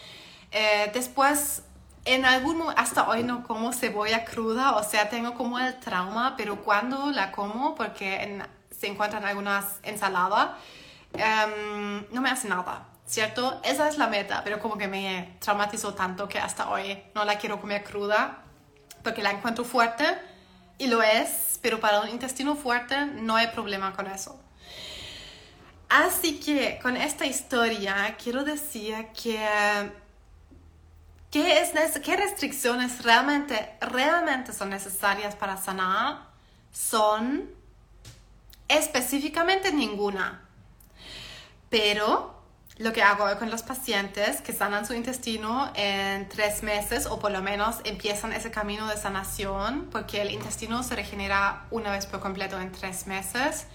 Eh, 0.51 0.91
después, 0.93 1.63
en 2.05 2.25
algún 2.25 2.61
hasta 2.75 3.07
hoy 3.07 3.23
no 3.23 3.43
como 3.43 3.71
cebolla 3.71 4.25
cruda, 4.25 4.75
o 4.75 4.83
sea, 4.83 5.09
tengo 5.09 5.35
como 5.35 5.57
el 5.57 5.79
trauma, 5.79 6.35
pero 6.35 6.61
cuando 6.63 7.11
la 7.11 7.31
como, 7.31 7.75
porque 7.75 8.41
se 8.71 8.87
encuentran 8.87 9.23
algunas 9.23 9.79
ensaladas, 9.83 10.49
em, 11.13 12.05
no 12.11 12.21
me 12.21 12.29
hace 12.29 12.47
nada. 12.47 12.87
¿cierto? 13.05 13.59
Esa 13.63 13.89
es 13.89 13.97
la 13.97 14.07
meta, 14.07 14.41
pero 14.43 14.59
como 14.59 14.77
que 14.77 14.87
me 14.87 15.35
traumatizó 15.39 15.93
tanto 15.93 16.27
que 16.27 16.39
hasta 16.39 16.69
hoy 16.69 17.03
no 17.13 17.25
la 17.25 17.37
quiero 17.37 17.59
comer 17.59 17.83
cruda 17.83 18.43
porque 19.03 19.21
la 19.21 19.31
encuentro 19.31 19.65
fuerte 19.65 20.05
y 20.77 20.87
lo 20.87 21.03
es, 21.03 21.59
pero 21.61 21.79
para 21.79 22.01
un 22.01 22.09
intestino 22.09 22.55
fuerte 22.55 23.05
no 23.05 23.35
hay 23.35 23.47
problema 23.47 23.93
con 23.93 24.07
eso. 24.07 24.39
Así 25.89 26.39
que 26.39 26.79
con 26.81 26.97
esta 26.97 27.25
historia 27.25 28.15
quiero 28.21 28.43
decir 28.43 29.09
que 29.09 29.91
¿qué, 31.29 31.61
es, 31.61 31.99
qué 31.99 32.15
restricciones 32.15 33.03
realmente, 33.03 33.77
realmente 33.81 34.53
son 34.53 34.69
necesarias 34.69 35.35
para 35.35 35.57
sanar 35.57 36.31
son 36.71 37.51
específicamente 38.67 39.71
ninguna. 39.71 40.42
Pero 41.73 42.35
lo 42.77 42.93
que 42.93 43.01
hago 43.01 43.25
con 43.39 43.49
los 43.49 43.63
pacientes 43.63 44.41
que 44.41 44.53
sanan 44.53 44.85
su 44.85 44.93
intestino 44.93 45.71
en 45.73 46.29
tres 46.29 46.61
meses 46.61 47.07
o 47.07 47.17
por 47.17 47.31
lo 47.31 47.41
menos 47.41 47.77
empiezan 47.83 48.31
ese 48.31 48.51
camino 48.51 48.85
de 48.85 48.95
sanación, 48.95 49.89
porque 49.91 50.21
el 50.21 50.29
intestino 50.29 50.83
se 50.83 50.95
regenera 50.95 51.65
una 51.71 51.89
vez 51.89 52.05
por 52.05 52.19
completo 52.19 52.59
en 52.59 52.71
tres 52.71 53.07
meses, 53.07 53.65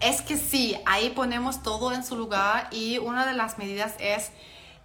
es 0.00 0.20
que 0.20 0.36
sí, 0.36 0.76
ahí 0.84 1.08
ponemos 1.08 1.62
todo 1.62 1.94
en 1.94 2.04
su 2.04 2.14
lugar 2.14 2.68
y 2.72 2.98
una 2.98 3.24
de 3.24 3.32
las 3.32 3.56
medidas 3.56 3.94
es 4.00 4.32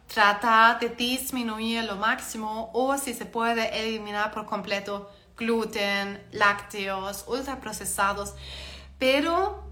tratar 0.08 0.80
de 0.80 0.88
disminuir 0.88 1.84
lo 1.84 1.98
máximo 1.98 2.72
o 2.74 2.98
si 2.98 3.14
se 3.14 3.26
puede 3.26 3.82
eliminar 3.86 4.32
por 4.32 4.46
completo 4.46 5.12
gluten, 5.36 6.26
lácteos, 6.32 7.26
ultraprocesados, 7.28 8.34
pero 8.98 9.71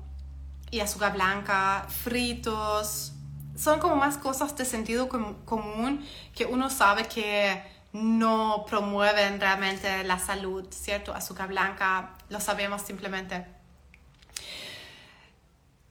y 0.71 0.79
azúcar 0.79 1.13
blanca, 1.13 1.85
fritos, 1.89 3.13
son 3.55 3.79
como 3.79 3.95
más 3.95 4.17
cosas 4.17 4.55
de 4.55 4.63
sentido 4.63 5.09
común 5.09 6.05
que 6.33 6.45
uno 6.45 6.69
sabe 6.69 7.05
que 7.07 7.61
no 7.91 8.65
promueven 8.67 9.39
realmente 9.39 10.03
la 10.03 10.19
salud, 10.19 10.65
¿cierto? 10.69 11.13
Azúcar 11.13 11.49
blanca, 11.49 12.13
lo 12.29 12.39
sabemos 12.39 12.83
simplemente. 12.83 13.45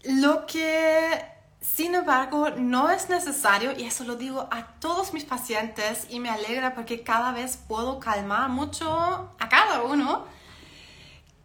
Lo 0.04 0.46
que, 0.46 1.24
sin 1.60 1.94
embargo, 1.94 2.50
no 2.50 2.88
es 2.88 3.10
necesario, 3.10 3.72
y 3.76 3.84
eso 3.84 4.04
lo 4.04 4.16
digo 4.16 4.48
a 4.50 4.66
todos 4.80 5.12
mis 5.12 5.24
pacientes 5.24 6.06
y 6.08 6.20
me 6.20 6.30
alegra 6.30 6.74
porque 6.74 7.02
cada 7.02 7.32
vez 7.32 7.56
puedo 7.56 7.98
calmar 7.98 8.48
mucho 8.48 9.34
a 9.38 9.48
cada 9.48 9.82
uno, 9.82 10.24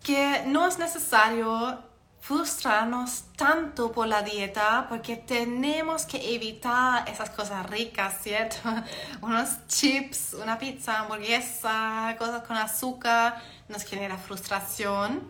que 0.04 0.44
no 0.46 0.68
es 0.68 0.78
necesario 0.78 1.80
frustrarnos 2.24 3.26
tanto 3.36 3.92
por 3.92 4.08
la 4.08 4.22
dieta 4.22 4.86
porque 4.88 5.18
tenemos 5.18 6.06
que 6.06 6.34
evitar 6.34 7.08
esas 7.10 7.30
cosas 7.30 7.70
ricas, 7.70 8.22
¿cierto? 8.22 8.56
Unos 9.22 9.68
chips, 9.68 10.34
una 10.42 10.58
pizza, 10.58 11.00
hamburguesa, 11.00 12.16
cosas 12.18 12.44
con 12.44 12.56
azúcar, 12.56 13.42
nos 13.68 13.84
genera 13.84 14.18
frustración. 14.18 15.22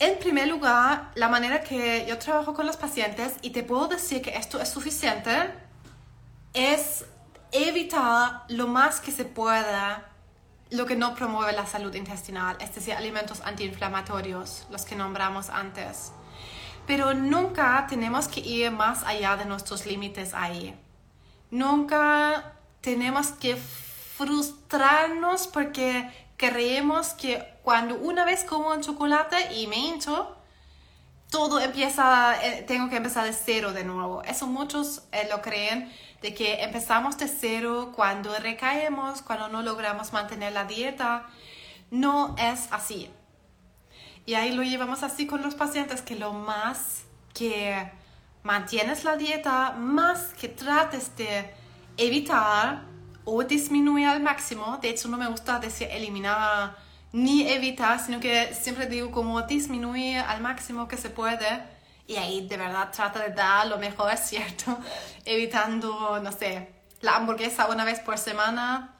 En 0.00 0.18
primer 0.18 0.48
lugar, 0.48 1.12
la 1.14 1.28
manera 1.28 1.60
que 1.60 2.04
yo 2.08 2.18
trabajo 2.18 2.52
con 2.52 2.66
los 2.66 2.76
pacientes, 2.76 3.34
y 3.42 3.50
te 3.50 3.62
puedo 3.62 3.86
decir 3.86 4.20
que 4.20 4.36
esto 4.36 4.60
es 4.60 4.68
suficiente, 4.68 5.32
es 6.54 7.04
evitar 7.52 8.42
lo 8.48 8.66
más 8.66 9.00
que 9.00 9.12
se 9.12 9.24
pueda 9.24 10.15
lo 10.70 10.86
que 10.86 10.96
no 10.96 11.14
promueve 11.14 11.52
la 11.52 11.66
salud 11.66 11.94
intestinal, 11.94 12.56
es 12.60 12.74
decir, 12.74 12.94
alimentos 12.94 13.40
antiinflamatorios, 13.42 14.66
los 14.70 14.84
que 14.84 14.96
nombramos 14.96 15.48
antes. 15.48 16.12
Pero 16.86 17.14
nunca 17.14 17.86
tenemos 17.88 18.28
que 18.28 18.40
ir 18.40 18.70
más 18.70 19.02
allá 19.04 19.36
de 19.36 19.44
nuestros 19.44 19.86
límites 19.86 20.34
ahí. 20.34 20.74
Nunca 21.50 22.54
tenemos 22.80 23.28
que 23.28 23.56
frustrarnos 23.56 25.46
porque 25.46 26.10
creemos 26.36 27.08
que 27.10 27.44
cuando 27.62 27.96
una 27.96 28.24
vez 28.24 28.44
como 28.44 28.70
un 28.70 28.80
chocolate 28.80 29.54
y 29.54 29.66
me 29.66 29.76
hincho, 29.76 30.36
todo 31.30 31.60
empieza, 31.60 32.36
eh, 32.44 32.62
tengo 32.66 32.88
que 32.88 32.96
empezar 32.96 33.24
de 33.24 33.32
cero 33.32 33.72
de 33.72 33.84
nuevo. 33.84 34.22
Eso 34.22 34.46
muchos 34.46 35.02
eh, 35.12 35.26
lo 35.30 35.42
creen 35.42 35.92
de 36.22 36.34
que 36.34 36.62
empezamos 36.62 37.18
de 37.18 37.28
cero 37.28 37.92
cuando 37.94 38.36
recaemos, 38.38 39.22
cuando 39.22 39.48
no 39.48 39.62
logramos 39.62 40.12
mantener 40.12 40.52
la 40.52 40.64
dieta. 40.64 41.26
No 41.90 42.34
es 42.38 42.68
así. 42.70 43.10
Y 44.24 44.34
ahí 44.34 44.52
lo 44.52 44.62
llevamos 44.62 45.02
así 45.02 45.26
con 45.26 45.42
los 45.42 45.54
pacientes, 45.54 46.02
que 46.02 46.16
lo 46.16 46.32
más 46.32 47.04
que 47.32 47.90
mantienes 48.42 49.04
la 49.04 49.16
dieta, 49.16 49.72
más 49.72 50.34
que 50.34 50.48
trates 50.48 51.16
de 51.16 51.52
evitar 51.96 52.82
o 53.24 53.42
disminuir 53.42 54.06
al 54.06 54.22
máximo, 54.22 54.78
de 54.80 54.90
hecho 54.90 55.08
no 55.08 55.16
me 55.16 55.28
gusta 55.28 55.58
decir 55.58 55.88
eliminar 55.90 56.76
ni 57.12 57.48
evitar, 57.48 57.98
sino 57.98 58.20
que 58.20 58.54
siempre 58.54 58.86
digo 58.86 59.10
como 59.10 59.42
disminuir 59.42 60.18
al 60.18 60.40
máximo 60.40 60.86
que 60.86 60.96
se 60.96 61.10
puede, 61.10 61.62
y 62.06 62.16
ahí 62.16 62.46
de 62.46 62.56
verdad 62.56 62.90
trata 62.92 63.20
de 63.20 63.30
dar 63.30 63.66
lo 63.66 63.78
mejor, 63.78 64.16
cierto, 64.16 64.78
evitando, 65.24 66.20
no 66.22 66.32
sé, 66.32 66.72
la 67.00 67.16
hamburguesa 67.16 67.66
una 67.66 67.84
vez 67.84 68.00
por 68.00 68.18
semana. 68.18 68.92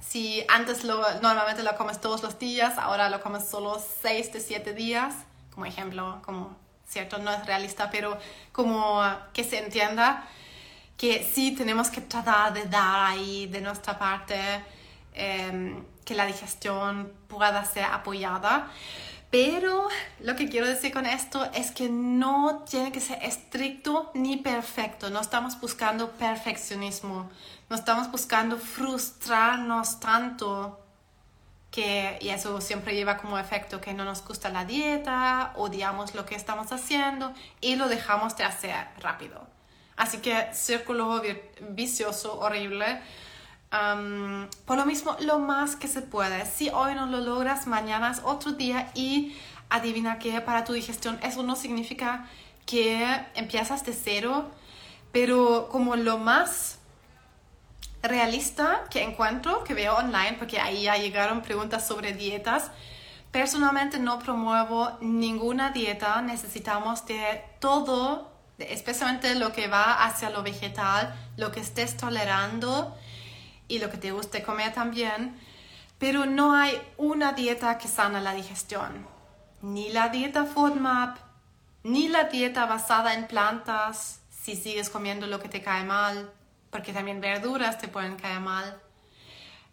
Si 0.00 0.44
antes 0.48 0.84
lo, 0.84 1.02
normalmente 1.20 1.62
lo 1.62 1.76
comes 1.76 2.00
todos 2.00 2.22
los 2.22 2.38
días, 2.38 2.78
ahora 2.78 3.10
lo 3.10 3.20
comes 3.20 3.48
solo 3.48 3.82
6 4.02 4.32
de 4.32 4.40
7 4.40 4.72
días, 4.72 5.14
como 5.52 5.66
ejemplo, 5.66 6.22
como, 6.24 6.56
cierto, 6.86 7.18
no 7.18 7.30
es 7.32 7.44
realista, 7.46 7.90
pero 7.90 8.16
como 8.52 9.02
que 9.32 9.44
se 9.44 9.58
entienda 9.58 10.24
que 10.96 11.24
sí 11.24 11.52
tenemos 11.52 11.90
que 11.90 12.00
tratar 12.00 12.52
de 12.52 12.64
dar 12.64 13.10
ahí 13.10 13.46
de 13.46 13.60
nuestra 13.60 13.98
parte 13.98 14.36
em, 15.14 15.84
que 16.04 16.14
la 16.14 16.26
digestión 16.26 17.12
pueda 17.28 17.64
ser 17.64 17.84
apoyada. 17.84 18.70
Pero 19.30 19.86
lo 20.20 20.36
que 20.36 20.48
quiero 20.48 20.66
decir 20.66 20.92
con 20.92 21.04
esto 21.04 21.44
es 21.52 21.70
que 21.70 21.90
no 21.90 22.64
tiene 22.68 22.92
que 22.92 23.00
ser 23.00 23.22
estricto 23.22 24.10
ni 24.14 24.38
perfecto. 24.38 25.10
No 25.10 25.20
estamos 25.20 25.60
buscando 25.60 26.12
perfeccionismo. 26.12 27.30
No 27.68 27.76
estamos 27.76 28.10
buscando 28.10 28.56
frustrarnos 28.56 30.00
tanto 30.00 30.80
que, 31.70 32.18
y 32.22 32.30
eso 32.30 32.60
siempre 32.62 32.94
lleva 32.94 33.18
como 33.18 33.38
efecto 33.38 33.82
que 33.82 33.92
no 33.92 34.04
nos 34.04 34.24
gusta 34.24 34.48
la 34.48 34.64
dieta, 34.64 35.52
odiamos 35.56 36.14
lo 36.14 36.24
que 36.24 36.34
estamos 36.34 36.72
haciendo 36.72 37.34
y 37.60 37.76
lo 37.76 37.88
dejamos 37.88 38.34
de 38.38 38.44
hacer 38.44 38.88
rápido. 39.00 39.46
Así 39.96 40.18
que 40.18 40.48
círculo 40.54 41.20
vicioso 41.70 42.38
horrible 42.40 43.02
por 43.70 44.76
lo 44.76 44.86
mismo, 44.86 45.16
lo 45.20 45.38
más 45.38 45.76
que 45.76 45.88
se 45.88 46.02
puede. 46.02 46.46
Si 46.46 46.70
hoy 46.70 46.94
no 46.94 47.06
lo 47.06 47.18
logras, 47.18 47.66
mañana 47.66 48.10
es 48.10 48.20
otro 48.24 48.52
día 48.52 48.90
y 48.94 49.36
adivina 49.68 50.18
qué 50.18 50.40
para 50.40 50.64
tu 50.64 50.72
digestión. 50.72 51.18
Eso 51.22 51.42
no 51.42 51.56
significa 51.56 52.26
que 52.66 53.06
empiezas 53.34 53.84
de 53.84 53.92
cero, 53.92 54.50
pero 55.12 55.68
como 55.70 55.96
lo 55.96 56.18
más 56.18 56.78
realista 58.02 58.84
que 58.90 59.02
encuentro, 59.02 59.64
que 59.64 59.74
veo 59.74 59.96
online, 59.96 60.36
porque 60.38 60.60
ahí 60.60 60.82
ya 60.82 60.96
llegaron 60.96 61.42
preguntas 61.42 61.86
sobre 61.86 62.12
dietas, 62.12 62.70
personalmente 63.32 63.98
no 63.98 64.18
promuevo 64.18 64.96
ninguna 65.00 65.70
dieta, 65.70 66.22
necesitamos 66.22 67.04
de 67.06 67.42
todo, 67.58 68.30
especialmente 68.58 69.34
lo 69.34 69.52
que 69.52 69.68
va 69.68 70.04
hacia 70.04 70.30
lo 70.30 70.42
vegetal, 70.42 71.14
lo 71.36 71.50
que 71.50 71.60
estés 71.60 71.96
tolerando 71.96 72.96
y 73.68 73.78
lo 73.78 73.90
que 73.90 73.98
te 73.98 74.10
guste 74.10 74.42
comer 74.42 74.72
también, 74.72 75.38
pero 75.98 76.26
no 76.26 76.54
hay 76.54 76.80
una 76.96 77.32
dieta 77.32 77.78
que 77.78 77.88
sana 77.88 78.20
la 78.20 78.34
digestión, 78.34 79.06
ni 79.62 79.90
la 79.90 80.08
dieta 80.08 80.44
FODMAP, 80.44 81.18
ni 81.84 82.08
la 82.08 82.24
dieta 82.24 82.66
basada 82.66 83.14
en 83.14 83.26
plantas, 83.26 84.20
si 84.30 84.56
sigues 84.56 84.90
comiendo 84.90 85.26
lo 85.26 85.38
que 85.38 85.48
te 85.48 85.62
cae 85.62 85.84
mal, 85.84 86.30
porque 86.70 86.92
también 86.92 87.20
verduras 87.20 87.78
te 87.78 87.88
pueden 87.88 88.16
caer 88.16 88.40
mal. 88.40 88.80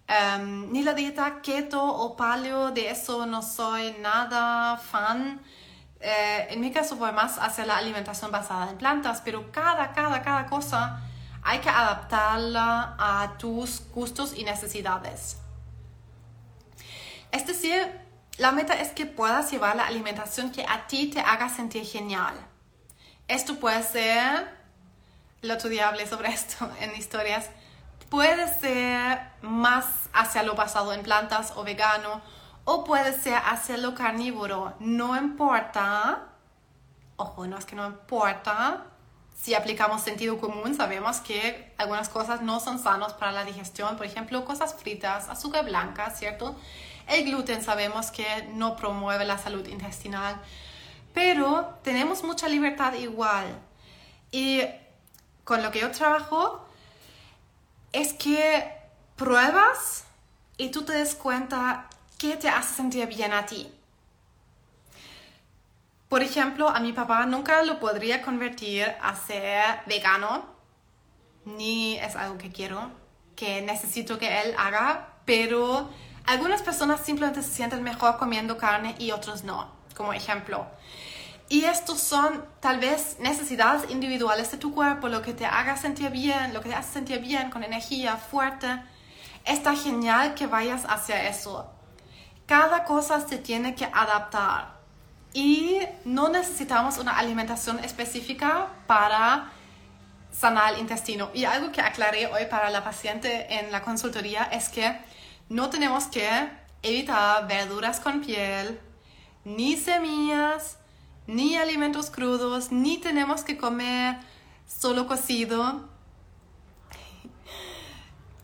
Em, 0.08 0.72
ni 0.72 0.84
la 0.84 0.94
dieta 0.94 1.42
keto 1.42 1.84
o 1.84 2.16
paleo, 2.16 2.72
de 2.72 2.90
eso 2.90 3.26
no 3.26 3.42
soy 3.42 3.96
nada 4.02 4.78
fan. 4.78 5.42
Eh, 6.00 6.48
en 6.52 6.62
mi 6.62 6.72
caso 6.72 6.96
voy 6.98 7.12
más 7.12 7.38
hacia 7.40 7.66
la 7.66 7.78
alimentación 7.78 8.32
basada 8.32 8.70
en 8.70 8.78
plantas, 8.78 9.22
pero 9.26 9.52
cada, 9.52 9.94
cada, 9.94 10.22
cada 10.22 10.46
cosa 10.46 11.02
hay 11.46 11.60
que 11.60 11.70
adaptarla 11.70 12.96
a 12.98 13.38
tus 13.38 13.84
gustos 13.94 14.34
y 14.36 14.44
necesidades. 14.44 15.38
Es 17.32 17.46
decir, 17.46 18.02
la 18.38 18.52
meta 18.52 18.74
es 18.74 18.90
que 18.90 19.06
puedas 19.06 19.52
llevar 19.52 19.76
la 19.76 19.86
alimentación 19.86 20.52
que 20.52 20.66
a 20.68 20.88
ti 20.88 21.12
te 21.12 21.20
haga 21.20 21.48
sentir 21.50 21.86
genial. 21.86 22.34
Esto 23.28 23.60
puede 23.60 23.84
ser, 23.84 24.50
el 25.44 25.52
otro 25.52 25.70
día 25.70 25.88
hablé 25.88 26.08
sobre 26.08 26.30
esto 26.34 26.70
en 26.80 26.96
historias, 26.96 27.52
puede 28.10 28.48
ser 28.60 29.20
más 29.44 29.86
hacia 30.14 30.42
lo 30.42 30.56
basado 30.56 30.94
en 30.94 31.04
plantas 31.04 31.54
o 31.56 31.64
vegano, 31.64 32.22
o 32.64 32.84
puede 32.84 33.14
ser 33.14 33.36
hacia 33.46 33.78
lo 33.78 33.94
carnívoro. 33.94 34.74
No 34.80 35.16
importa, 35.16 36.24
ojo, 37.18 37.46
no 37.46 37.60
es 37.60 37.66
que 37.66 37.76
no 37.76 37.86
importa, 37.86 38.86
si 39.46 39.54
aplicamos 39.54 40.02
sentido 40.02 40.40
común, 40.40 40.76
sabemos 40.76 41.18
que 41.18 41.72
algunas 41.78 42.10
cosas 42.10 42.42
no 42.42 42.60
son 42.60 42.80
sanas 42.80 43.14
para 43.14 43.32
la 43.32 43.46
digestión, 43.46 43.96
por 43.96 44.08
ejemplo, 44.08 44.44
cosas 44.44 44.74
fritas, 44.74 45.30
azúcar 45.30 45.64
blanca, 45.64 46.10
¿cierto? 46.10 46.56
El 47.08 47.26
gluten 47.26 47.64
sabemos 47.64 48.10
que 48.10 48.26
no 48.56 48.76
promueve 48.76 49.24
la 49.24 49.38
salud 49.38 49.64
intestinal, 49.68 50.42
pero 51.14 51.78
tenemos 51.84 52.24
mucha 52.24 52.50
libertad 52.50 52.96
igual. 52.96 53.46
Y 54.32 54.62
con 55.44 55.62
lo 55.62 55.70
que 55.70 55.82
yo 55.82 55.92
trabajo 55.92 56.68
es 57.94 58.14
que 58.14 58.68
pruebas 59.16 60.06
y 60.58 60.72
tú 60.72 60.82
te 60.86 60.94
des 60.94 61.14
cuenta 61.14 61.88
qué 62.18 62.36
te 62.36 62.50
hace 62.50 62.74
sentir 62.74 63.06
bien 63.06 63.32
a 63.32 63.46
ti. 63.46 63.72
Por 66.16 66.24
ejemplo, 66.24 66.70
a 66.70 66.80
mi 66.80 66.94
papá 66.94 67.26
nunca 67.26 67.62
lo 67.64 67.78
podría 67.78 68.22
convertir 68.22 68.88
a 69.02 69.18
ser 69.18 69.82
vegano, 69.86 70.46
ni 71.44 71.98
es 71.98 72.16
algo 72.16 72.38
que 72.38 72.54
quiero, 72.54 72.90
que 73.36 73.62
necesito 73.62 74.18
que 74.18 74.42
él 74.42 74.56
haga, 74.58 75.10
pero 75.26 75.90
algunas 76.26 76.62
personas 76.62 77.02
simplemente 77.02 77.44
se 77.44 77.52
sienten 77.52 77.84
mejor 77.84 78.16
comiendo 78.16 78.58
carne 78.58 78.96
y 78.98 79.12
otros 79.12 79.44
no, 79.44 79.70
como 79.94 80.14
ejemplo. 80.14 80.66
Y 81.50 81.66
estos 81.66 82.00
son 82.00 82.46
tal 82.62 82.80
vez 82.80 83.18
necesidades 83.20 83.92
individuales 83.92 84.50
de 84.52 84.58
tu 84.58 84.74
cuerpo, 84.74 85.10
lo 85.10 85.22
que 85.22 85.34
te 85.34 85.46
haga 85.46 85.76
sentir 85.76 86.12
bien, 86.12 86.54
lo 86.54 86.62
que 86.62 86.70
te 86.70 86.76
hace 86.76 86.94
sentir 86.94 87.20
bien, 87.20 87.52
con 87.52 87.62
energía 87.62 88.16
fuerte. 88.16 88.68
Está 89.44 89.76
genial 89.76 90.34
que 90.34 90.48
vayas 90.48 90.86
hacia 90.88 91.28
eso. 91.28 91.70
Cada 92.46 92.86
cosa 92.86 93.20
se 93.20 93.38
tiene 93.38 93.76
que 93.76 93.84
adaptar 93.84 94.75
y 95.36 95.80
no 96.06 96.30
necesitamos 96.30 96.98
una 96.98 97.18
alimentación 97.18 97.84
específica 97.84 98.70
para 98.88 99.52
sanar 100.32 100.74
el 100.74 100.80
intestino. 100.80 101.30
Y 101.34 101.44
algo 101.44 101.74
que 101.74 101.82
aclaré 101.82 102.28
hoy 102.28 102.46
para 102.50 102.70
la 102.70 102.86
paciente 102.86 103.46
en 103.54 103.70
la 103.70 103.82
consultoría 103.82 104.44
es 104.46 104.70
que 104.70 104.98
no 105.50 105.70
tenemos 105.70 106.06
que 106.06 106.26
evitar 106.82 107.46
verduras 107.50 108.00
con 108.00 108.22
piel, 108.22 108.80
ni 109.44 109.76
semillas, 109.76 110.78
ni 111.28 111.58
alimentos 111.58 112.10
crudos, 112.10 112.72
ni 112.72 112.98
tenemos 112.98 113.44
que 113.44 113.58
comer 113.58 114.16
solo 114.66 115.06
cocido 115.06 115.90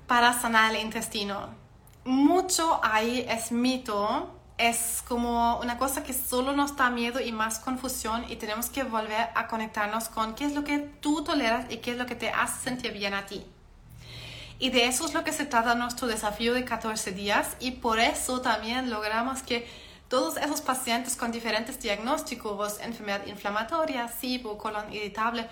para 0.08 0.34
sanar 0.34 0.76
el 0.76 0.82
intestino. 0.82 1.56
Mucho 2.04 2.82
ahí 2.84 3.26
es 3.30 3.54
mito 3.54 4.41
es 4.62 5.04
como 5.08 5.60
una 5.60 5.80
cosa 5.80 6.04
que 6.04 6.14
solo 6.14 6.54
nos 6.54 6.76
da 6.76 6.92
miedo 6.92 7.20
y 7.20 7.32
más 7.32 7.58
confusión 7.58 8.26
y 8.30 8.36
tenemos 8.36 8.70
que 8.70 8.84
volver 8.84 9.30
a 9.34 9.48
conectarnos 9.48 10.08
con 10.08 10.36
qué 10.36 10.46
es 10.46 10.54
lo 10.54 10.64
que 10.64 10.78
tú 10.78 11.24
toleras 11.24 11.66
y 11.72 11.78
qué 11.78 11.92
es 11.92 11.98
lo 11.98 12.06
que 12.06 12.14
te 12.14 12.30
hace 12.30 12.64
sentir 12.64 12.94
bien 12.94 13.16
a 13.16 13.26
ti. 13.26 13.44
Y 14.60 14.70
de 14.70 14.86
eso 14.86 15.08
es 15.08 15.16
lo 15.16 15.24
que 15.24 15.34
se 15.34 15.46
trata 15.46 15.74
nuestro 15.74 16.08
desafío 16.08 16.54
de 16.54 16.64
14 16.64 17.12
días 17.12 17.58
y 17.60 17.72
por 17.72 18.00
eso 18.00 18.42
también 18.42 18.92
logramos 18.92 19.42
que 19.42 19.68
todos 20.08 20.38
esos 20.38 20.62
pacientes 20.62 21.16
con 21.16 21.32
diferentes 21.32 21.80
diagnósticos, 21.80 22.80
enfermedad 22.82 23.26
inflamatoria, 23.26 24.10
SIBO, 24.10 24.60
colon 24.60 24.94
irritable, 24.94 25.50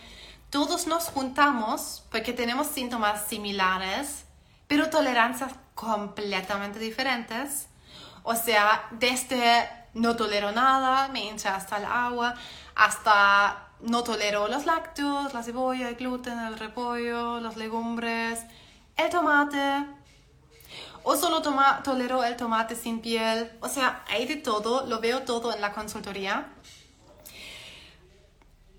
todos 0.52 0.86
nos 0.86 1.06
juntamos 1.06 2.04
porque 2.12 2.34
tenemos 2.34 2.68
síntomas 2.68 3.28
similares, 3.28 4.26
pero 4.68 4.92
tolerancias 4.92 5.54
completamente 5.74 6.78
diferentes 6.78 7.69
o 8.24 8.36
sea, 8.36 8.88
desde 8.92 9.70
no 9.94 10.16
tolero 10.16 10.52
nada, 10.52 11.08
me 11.10 11.26
hincha 11.26 11.56
hasta 11.56 11.78
el 11.78 11.86
agua, 11.86 12.36
hasta 12.76 13.70
no 13.82 14.04
tolero 14.04 14.48
los 14.48 14.66
lácteos, 14.66 15.34
la 15.34 15.44
cebolla, 15.44 15.90
el 15.90 15.96
gluten, 15.96 16.38
el 16.40 16.58
repollo, 16.58 17.40
las 17.40 17.58
legumbres, 17.58 18.40
el 18.98 19.10
tomate. 19.10 19.86
O 21.04 21.16
solo 21.16 21.42
tolero 21.84 22.24
el 22.24 22.36
tomate 22.36 22.76
sin 22.76 23.00
piel. 23.00 23.52
O 23.62 23.70
sea, 23.70 24.04
hay 24.10 24.28
de 24.28 24.36
todo, 24.36 24.86
lo 24.86 25.00
veo 25.00 25.24
todo 25.24 25.54
en 25.54 25.62
la 25.62 25.72
consultoría. 25.72 26.48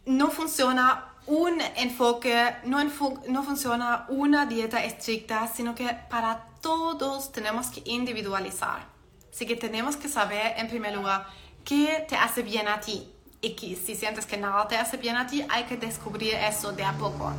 No 0.04 0.30
funciona 0.30 1.06
un 1.26 1.60
enfoque, 1.76 2.56
no, 2.64 2.82
no 3.28 3.42
funciona 3.42 4.04
una 4.08 4.46
dieta 4.46 4.84
estricta, 4.84 5.48
sino 5.48 5.74
que 5.74 5.88
para 6.10 6.46
todos 6.60 7.32
tenemos 7.32 7.68
que 7.68 7.82
individualizar. 7.86 8.99
Así 9.32 9.46
que 9.46 9.56
tenemos 9.56 9.96
que 9.96 10.08
saber, 10.08 10.54
en 10.56 10.68
primer 10.68 10.94
lugar, 10.94 11.26
qué 11.64 12.04
te 12.08 12.16
hace 12.16 12.42
bien 12.42 12.68
a 12.68 12.80
ti. 12.80 13.10
Y 13.40 13.54
que 13.56 13.76
si 13.76 13.94
sientes 13.94 14.26
que 14.26 14.36
nada 14.36 14.68
te 14.68 14.76
hace 14.76 14.96
bien 14.96 15.16
a 15.16 15.26
ti, 15.26 15.44
hay 15.48 15.64
que 15.64 15.76
descubrir 15.76 16.34
eso 16.34 16.72
de 16.72 16.84
a 16.84 16.92
poco. 16.92 17.32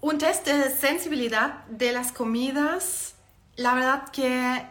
Un 0.00 0.18
test 0.18 0.46
de 0.46 0.70
sensibilidad 0.70 1.64
de 1.66 1.92
las 1.92 2.12
comidas, 2.12 3.14
la 3.56 3.74
verdad 3.74 4.08
que 4.10 4.64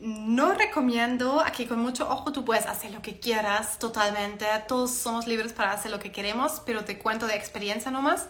no 0.00 0.52
recomiendo, 0.52 1.40
aquí 1.40 1.66
con 1.66 1.78
mucho 1.78 2.08
ojo 2.08 2.32
tú 2.32 2.44
puedes 2.44 2.66
hacer 2.66 2.90
lo 2.90 3.00
que 3.00 3.18
quieras 3.18 3.78
totalmente, 3.78 4.44
todos 4.66 4.90
somos 4.90 5.26
libres 5.26 5.52
para 5.52 5.72
hacer 5.72 5.90
lo 5.90 5.98
que 5.98 6.12
queremos, 6.12 6.60
pero 6.66 6.84
te 6.84 6.98
cuento 6.98 7.26
de 7.26 7.36
experiencia 7.36 7.90
nomás 7.90 8.26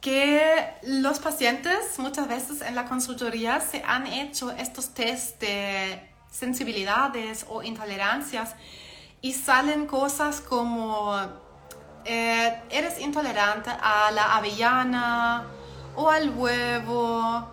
que 0.00 0.74
los 0.82 1.18
pacientes 1.18 1.98
muchas 1.98 2.28
veces 2.28 2.60
en 2.62 2.74
la 2.74 2.84
consultoría 2.84 3.60
se 3.60 3.82
han 3.84 4.06
hecho 4.06 4.50
estos 4.52 4.94
test 4.94 5.40
de 5.40 6.08
sensibilidades 6.30 7.46
o 7.48 7.62
intolerancias 7.62 8.54
y 9.20 9.32
salen 9.32 9.86
cosas 9.86 10.40
como 10.40 11.16
eh, 12.04 12.62
eres 12.70 13.00
intolerante 13.00 13.70
a 13.70 14.10
la 14.12 14.36
avellana 14.36 15.46
o 15.96 16.10
al 16.10 16.30
huevo 16.30 17.48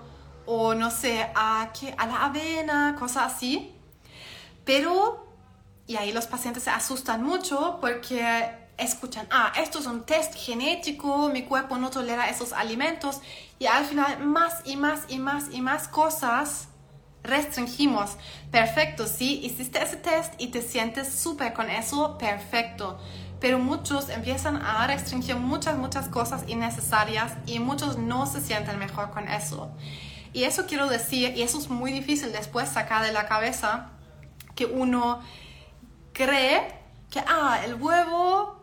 o 0.45 0.75
no 0.75 0.91
sé, 0.91 1.27
a, 1.33 1.71
a 1.97 2.05
la 2.05 2.25
avena, 2.25 2.95
cosas 2.99 3.33
así. 3.33 3.73
Pero, 4.63 5.27
y 5.87 5.95
ahí 5.95 6.11
los 6.13 6.27
pacientes 6.27 6.63
se 6.63 6.69
asustan 6.69 7.23
mucho 7.23 7.79
porque 7.81 8.64
escuchan, 8.77 9.27
ah, 9.31 9.53
esto 9.57 9.79
es 9.79 9.85
un 9.85 10.03
test 10.03 10.35
genético, 10.35 11.29
mi 11.29 11.43
cuerpo 11.43 11.77
no 11.77 11.89
tolera 11.89 12.29
esos 12.29 12.53
alimentos 12.53 13.21
y 13.59 13.67
al 13.67 13.85
final 13.85 14.25
más 14.25 14.61
y 14.65 14.75
más 14.75 15.03
y 15.07 15.19
más 15.19 15.45
y 15.51 15.61
más 15.61 15.87
cosas 15.87 16.67
restringimos. 17.23 18.17
Perfecto, 18.51 19.07
sí, 19.07 19.39
hiciste 19.43 19.81
ese 19.81 19.97
test 19.97 20.33
y 20.37 20.47
te 20.47 20.61
sientes 20.61 21.13
súper 21.13 21.53
con 21.53 21.69
eso, 21.69 22.17
perfecto. 22.17 22.99
Pero 23.39 23.59
muchos 23.59 24.09
empiezan 24.09 24.57
a 24.57 24.87
restringir 24.87 25.35
muchas, 25.35 25.77
muchas 25.77 26.07
cosas 26.07 26.43
innecesarias 26.47 27.33
y 27.45 27.59
muchos 27.59 27.97
no 27.97 28.25
se 28.25 28.41
sienten 28.41 28.79
mejor 28.79 29.11
con 29.11 29.27
eso. 29.27 29.71
Y 30.33 30.43
eso 30.43 30.65
quiero 30.67 30.87
decir, 30.87 31.35
y 31.35 31.41
eso 31.41 31.57
es 31.59 31.69
muy 31.69 31.91
difícil 31.91 32.31
después 32.31 32.69
sacar 32.69 33.05
de 33.05 33.11
la 33.11 33.27
cabeza, 33.27 33.91
que 34.55 34.65
uno 34.65 35.21
cree 36.13 36.61
que, 37.09 37.19
ah, 37.19 37.59
el 37.65 37.75
huevo 37.75 38.54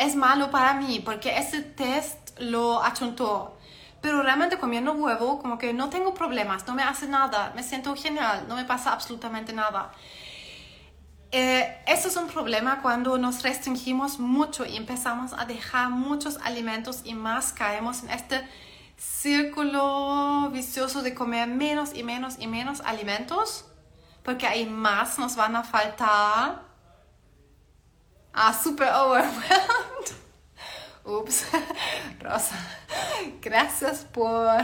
es 0.00 0.16
malo 0.16 0.50
para 0.50 0.74
mí 0.74 1.00
porque 1.04 1.36
ese 1.36 1.60
test 1.60 2.38
lo 2.38 2.82
achuntó. 2.82 3.58
Pero 4.00 4.22
realmente 4.22 4.58
comiendo 4.58 4.92
huevo, 4.92 5.38
como 5.40 5.58
que 5.58 5.74
no 5.74 5.90
tengo 5.90 6.14
problemas, 6.14 6.66
no 6.66 6.74
me 6.74 6.82
hace 6.82 7.06
nada, 7.06 7.52
me 7.54 7.62
siento 7.62 7.94
genial, 7.94 8.46
no 8.48 8.56
me 8.56 8.64
pasa 8.64 8.92
absolutamente 8.92 9.52
nada. 9.52 9.92
Eh, 11.32 11.82
eso 11.86 12.08
es 12.08 12.16
un 12.16 12.28
problema 12.28 12.80
cuando 12.80 13.18
nos 13.18 13.42
restringimos 13.42 14.18
mucho 14.18 14.64
y 14.64 14.76
empezamos 14.76 15.34
a 15.34 15.44
dejar 15.44 15.90
muchos 15.90 16.38
alimentos 16.42 17.02
y 17.04 17.12
más 17.12 17.52
caemos 17.52 18.02
en 18.02 18.10
este 18.10 18.48
círculo 18.96 20.48
vicioso 20.50 21.02
de 21.02 21.14
comer 21.14 21.46
menos 21.46 21.94
y 21.94 22.02
menos 22.02 22.36
y 22.38 22.46
menos 22.46 22.80
alimentos, 22.80 23.66
porque 24.22 24.46
hay 24.46 24.64
más 24.64 25.18
nos 25.18 25.36
van 25.36 25.56
a 25.56 25.62
faltar. 25.62 26.62
Ah, 28.32 28.54
super 28.54 28.88
overwhelmed. 28.94 29.44
Ups, 31.18 31.44
Rosa, 32.20 32.56
gracias 33.42 34.06
por, 34.12 34.56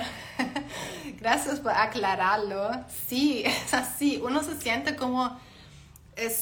gracias 1.21 1.61
por 1.61 1.73
aclararlo. 1.73 2.71
Sí, 3.09 3.43
es 3.47 3.75
así. 3.75 4.21
Uno 4.25 4.43
se 4.43 4.59
siente 4.61 4.97
como 4.97 5.39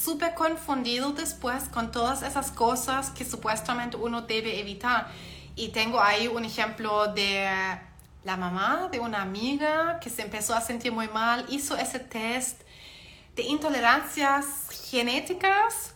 súper 0.01 0.35
confundido 0.35 1.11
después 1.11 1.63
con 1.65 1.91
todas 1.91 2.21
esas 2.21 2.51
cosas 2.51 3.09
que 3.09 3.25
supuestamente 3.25 3.97
uno 3.97 4.21
debe 4.21 4.59
evitar. 4.59 5.07
Y 5.55 5.69
tengo 5.69 5.99
ahí 5.99 6.27
un 6.27 6.45
ejemplo 6.45 7.07
de 7.07 7.49
la 8.23 8.37
mamá 8.37 8.89
de 8.91 8.99
una 8.99 9.21
amiga 9.21 9.99
que 9.99 10.09
se 10.09 10.21
empezó 10.21 10.55
a 10.55 10.61
sentir 10.61 10.91
muy 10.91 11.07
mal, 11.09 11.45
hizo 11.49 11.75
ese 11.77 11.99
test 11.99 12.61
de 13.35 13.43
intolerancias 13.43 14.45
genéticas 14.89 15.93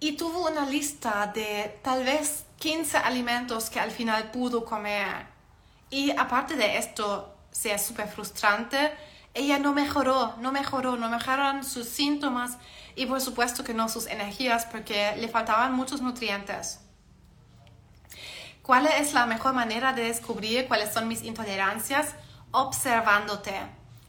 y 0.00 0.12
tuvo 0.12 0.48
una 0.48 0.64
lista 0.64 1.26
de 1.34 1.78
tal 1.82 2.04
vez 2.04 2.44
15 2.58 2.98
alimentos 2.98 3.70
que 3.70 3.80
al 3.80 3.90
final 3.90 4.30
pudo 4.30 4.64
comer. 4.64 5.26
Y 5.90 6.10
aparte 6.10 6.56
de 6.56 6.78
esto, 6.78 7.34
sea 7.50 7.78
súper 7.78 8.08
frustrante, 8.08 8.92
ella 9.34 9.58
no 9.58 9.72
mejoró, 9.72 10.34
no 10.40 10.52
mejoró, 10.52 10.96
no 10.96 11.08
mejoraron 11.08 11.64
sus 11.64 11.88
síntomas 11.88 12.58
y 12.96 13.06
por 13.06 13.20
supuesto 13.20 13.62
que 13.62 13.74
no 13.74 13.88
sus 13.88 14.06
energías 14.06 14.66
porque 14.66 15.14
le 15.16 15.28
faltaban 15.28 15.72
muchos 15.72 16.00
nutrientes. 16.02 16.80
¿Cuál 18.62 18.86
es 18.86 19.14
la 19.14 19.26
mejor 19.26 19.54
manera 19.54 19.92
de 19.92 20.02
descubrir 20.02 20.66
cuáles 20.66 20.92
son 20.92 21.08
mis 21.08 21.22
intolerancias? 21.22 22.14
Observándote. 22.50 23.54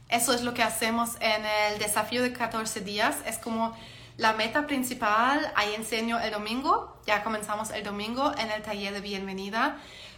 Eso 0.09 0.33
es 0.33 0.41
lo 0.41 0.53
que 0.53 0.63
hacemos 0.63 1.11
en 1.21 1.45
el 1.45 1.79
desafío 1.79 2.23
de 2.23 2.33
14 2.33 2.81
días. 2.81 3.17
Es 3.25 3.37
como 3.37 3.77
la 4.19 4.33
meta 4.33 4.67
principal. 4.67 5.51
Ahí 5.55 5.73
enseño 5.73 6.19
el 6.19 6.31
domingo. 6.31 6.97
Ya 7.07 7.23
comenzamos 7.23 7.71
el 7.71 7.83
domingo 7.83 8.31
en 8.37 8.51
el 8.51 8.61
taller 8.61 8.93
de 8.93 8.99
bienvenida. 8.99 9.77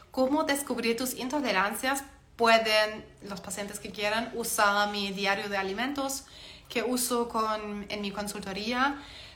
Cómo 0.10 0.44
descubrir 0.44 0.98
tus 0.98 1.14
intolerancias. 1.14 2.04
Pueden 2.36 3.06
los 3.22 3.42
pacientes 3.42 3.80
que 3.80 3.92
quieran 3.92 4.32
usar 4.34 4.90
mi 4.90 5.12
diario 5.12 5.48
de 5.50 5.58
alimentos 5.58 6.26
que 6.68 6.82
uso 6.82 7.30
con, 7.30 7.86
en 7.90 8.02
mi 8.02 8.12
consultoría, 8.12 8.96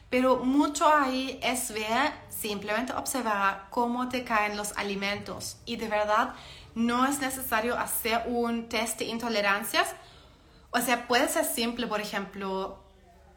pero 0.10 0.38
mucho 0.38 0.88
ahí 0.88 1.38
es 1.43 1.71
ver, 1.71 2.13
simplemente 2.30 2.93
observar 2.93 3.67
cómo 3.69 4.08
te 4.08 4.23
caen 4.23 4.56
los 4.56 4.71
alimentos 4.78 5.58
y 5.65 5.75
de 5.75 5.89
verdad 5.89 6.34
no 6.75 7.06
es 7.06 7.19
necesario 7.19 7.78
hacer 7.78 8.23
un 8.25 8.69
test 8.69 8.99
de 8.99 9.06
intolerancias. 9.06 9.93
O 10.71 10.80
sea, 10.80 11.08
puede 11.08 11.28
ser 11.28 11.43
simple, 11.43 11.88
por 11.88 11.99
ejemplo, 11.99 12.85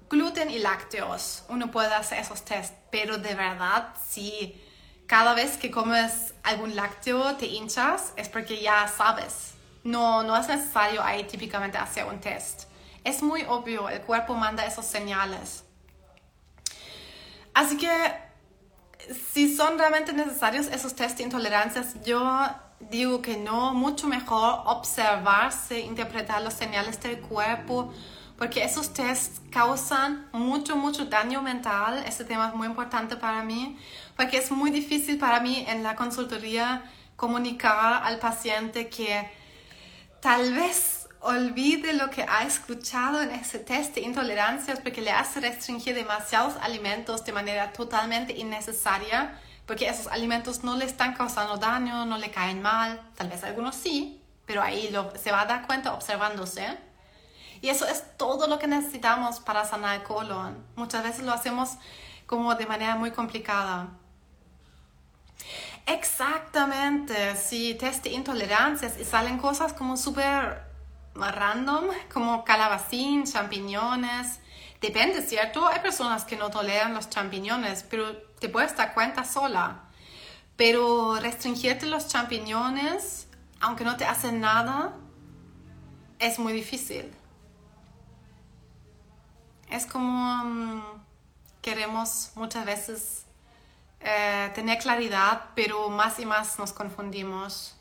gluten 0.08 0.50
y 0.50 0.58
lácteos. 0.58 1.44
Uno 1.48 1.70
puede 1.70 1.94
hacer 1.94 2.18
esos 2.18 2.44
test, 2.44 2.74
pero 2.90 3.18
de 3.18 3.34
verdad, 3.34 3.94
si 4.06 4.60
cada 5.06 5.34
vez 5.34 5.56
que 5.56 5.70
comes 5.70 6.34
algún 6.42 6.76
lácteo 6.76 7.36
te 7.36 7.46
hinchas, 7.46 8.12
es 8.16 8.28
porque 8.28 8.60
ya 8.60 8.86
sabes. 8.88 9.54
No, 9.84 10.22
no 10.22 10.36
es 10.36 10.48
necesario 10.48 11.02
ahí 11.02 11.24
típicamente 11.24 11.78
hacer 11.78 12.04
un 12.04 12.20
test. 12.20 12.64
Es 13.04 13.22
muy 13.22 13.44
obvio, 13.48 13.88
el 13.88 14.00
cuerpo 14.02 14.34
manda 14.34 14.66
esos 14.66 14.84
señales. 14.84 15.64
Así 17.54 17.76
que 17.76 17.88
si 19.32 19.54
son 19.54 19.78
realmente 19.78 20.12
necesarios 20.12 20.66
esos 20.66 20.94
test 20.94 21.16
de 21.16 21.24
intolerancias, 21.24 21.94
yo 22.04 22.48
digo 22.80 23.22
que 23.22 23.36
no, 23.36 23.74
mucho 23.74 24.06
mejor 24.06 24.62
observarse, 24.66 25.80
interpretar 25.80 26.42
los 26.42 26.54
señales 26.54 27.00
del 27.00 27.20
cuerpo, 27.20 27.92
porque 28.38 28.62
esos 28.62 28.94
tests 28.94 29.40
causan 29.50 30.28
mucho, 30.32 30.76
mucho 30.76 31.06
daño 31.06 31.42
mental. 31.42 32.04
Este 32.06 32.24
tema 32.24 32.48
es 32.48 32.54
muy 32.54 32.68
importante 32.68 33.16
para 33.16 33.42
mí, 33.42 33.76
porque 34.16 34.38
es 34.38 34.50
muy 34.52 34.70
difícil 34.70 35.18
para 35.18 35.40
mí 35.40 35.64
en 35.66 35.82
la 35.82 35.96
consultoría 35.96 36.84
comunicar 37.16 38.04
al 38.04 38.20
paciente 38.20 38.88
que 38.88 39.28
tal 40.20 40.54
vez 40.54 41.08
olvide 41.20 41.92
lo 41.94 42.10
que 42.10 42.22
ha 42.22 42.44
escuchado 42.44 43.20
en 43.20 43.32
ese 43.32 43.58
test 43.58 43.96
de 43.96 44.02
intolerancias 44.02 44.78
porque 44.78 45.00
le 45.00 45.10
hace 45.10 45.40
restringir 45.40 45.96
demasiados 45.96 46.54
alimentos 46.60 47.24
de 47.24 47.32
manera 47.32 47.72
totalmente 47.72 48.34
innecesaria, 48.36 49.36
porque 49.66 49.88
esos 49.88 50.06
alimentos 50.06 50.62
no 50.62 50.76
le 50.76 50.84
están 50.84 51.14
causando 51.14 51.56
daño, 51.56 52.06
no 52.06 52.18
le 52.18 52.30
caen 52.30 52.62
mal, 52.62 53.00
tal 53.16 53.28
vez 53.28 53.42
algunos 53.42 53.74
sí, 53.74 54.22
pero 54.46 54.62
ahí 54.62 54.90
lo, 54.90 55.12
se 55.16 55.32
va 55.32 55.40
a 55.40 55.46
dar 55.46 55.66
cuenta 55.66 55.92
observándose. 55.92 56.87
Y 57.60 57.68
eso 57.68 57.86
es 57.86 58.16
todo 58.16 58.46
lo 58.46 58.58
que 58.58 58.66
necesitamos 58.66 59.40
para 59.40 59.64
sanar 59.64 59.96
el 59.96 60.02
colon. 60.02 60.64
Muchas 60.76 61.02
veces 61.02 61.24
lo 61.24 61.32
hacemos 61.32 61.76
como 62.26 62.54
de 62.54 62.66
manera 62.66 62.96
muy 62.96 63.10
complicada. 63.10 63.88
Exactamente, 65.86 67.34
sí, 67.36 67.74
test 67.74 68.04
de 68.04 68.10
intolerancias 68.10 68.98
y 69.00 69.04
salen 69.04 69.38
cosas 69.38 69.72
como 69.72 69.96
súper 69.96 70.62
random, 71.14 71.86
como 72.12 72.44
calabacín, 72.44 73.24
champiñones. 73.24 74.40
Depende, 74.80 75.22
¿cierto? 75.22 75.66
Hay 75.66 75.80
personas 75.80 76.24
que 76.24 76.36
no 76.36 76.50
toleran 76.50 76.94
los 76.94 77.08
champiñones, 77.10 77.84
pero 77.84 78.16
te 78.38 78.48
puedes 78.48 78.76
dar 78.76 78.94
cuenta 78.94 79.24
sola. 79.24 79.84
Pero 80.56 81.18
restringirte 81.20 81.86
los 81.86 82.08
champiñones, 82.08 83.28
aunque 83.60 83.84
no 83.84 83.96
te 83.96 84.04
hacen 84.04 84.40
nada, 84.40 84.94
es 86.18 86.38
muy 86.38 86.52
difícil. 86.52 87.17
Es 89.70 89.86
como 89.86 90.44
mm, 90.44 90.82
queremos 91.60 92.32
muchas 92.34 92.64
veces 92.64 93.24
eh, 94.00 94.50
tener 94.54 94.78
claridad, 94.78 95.46
pero 95.54 95.88
más 95.90 96.18
y 96.18 96.26
más 96.26 96.58
nos 96.58 96.72
confundimos. 96.72 97.74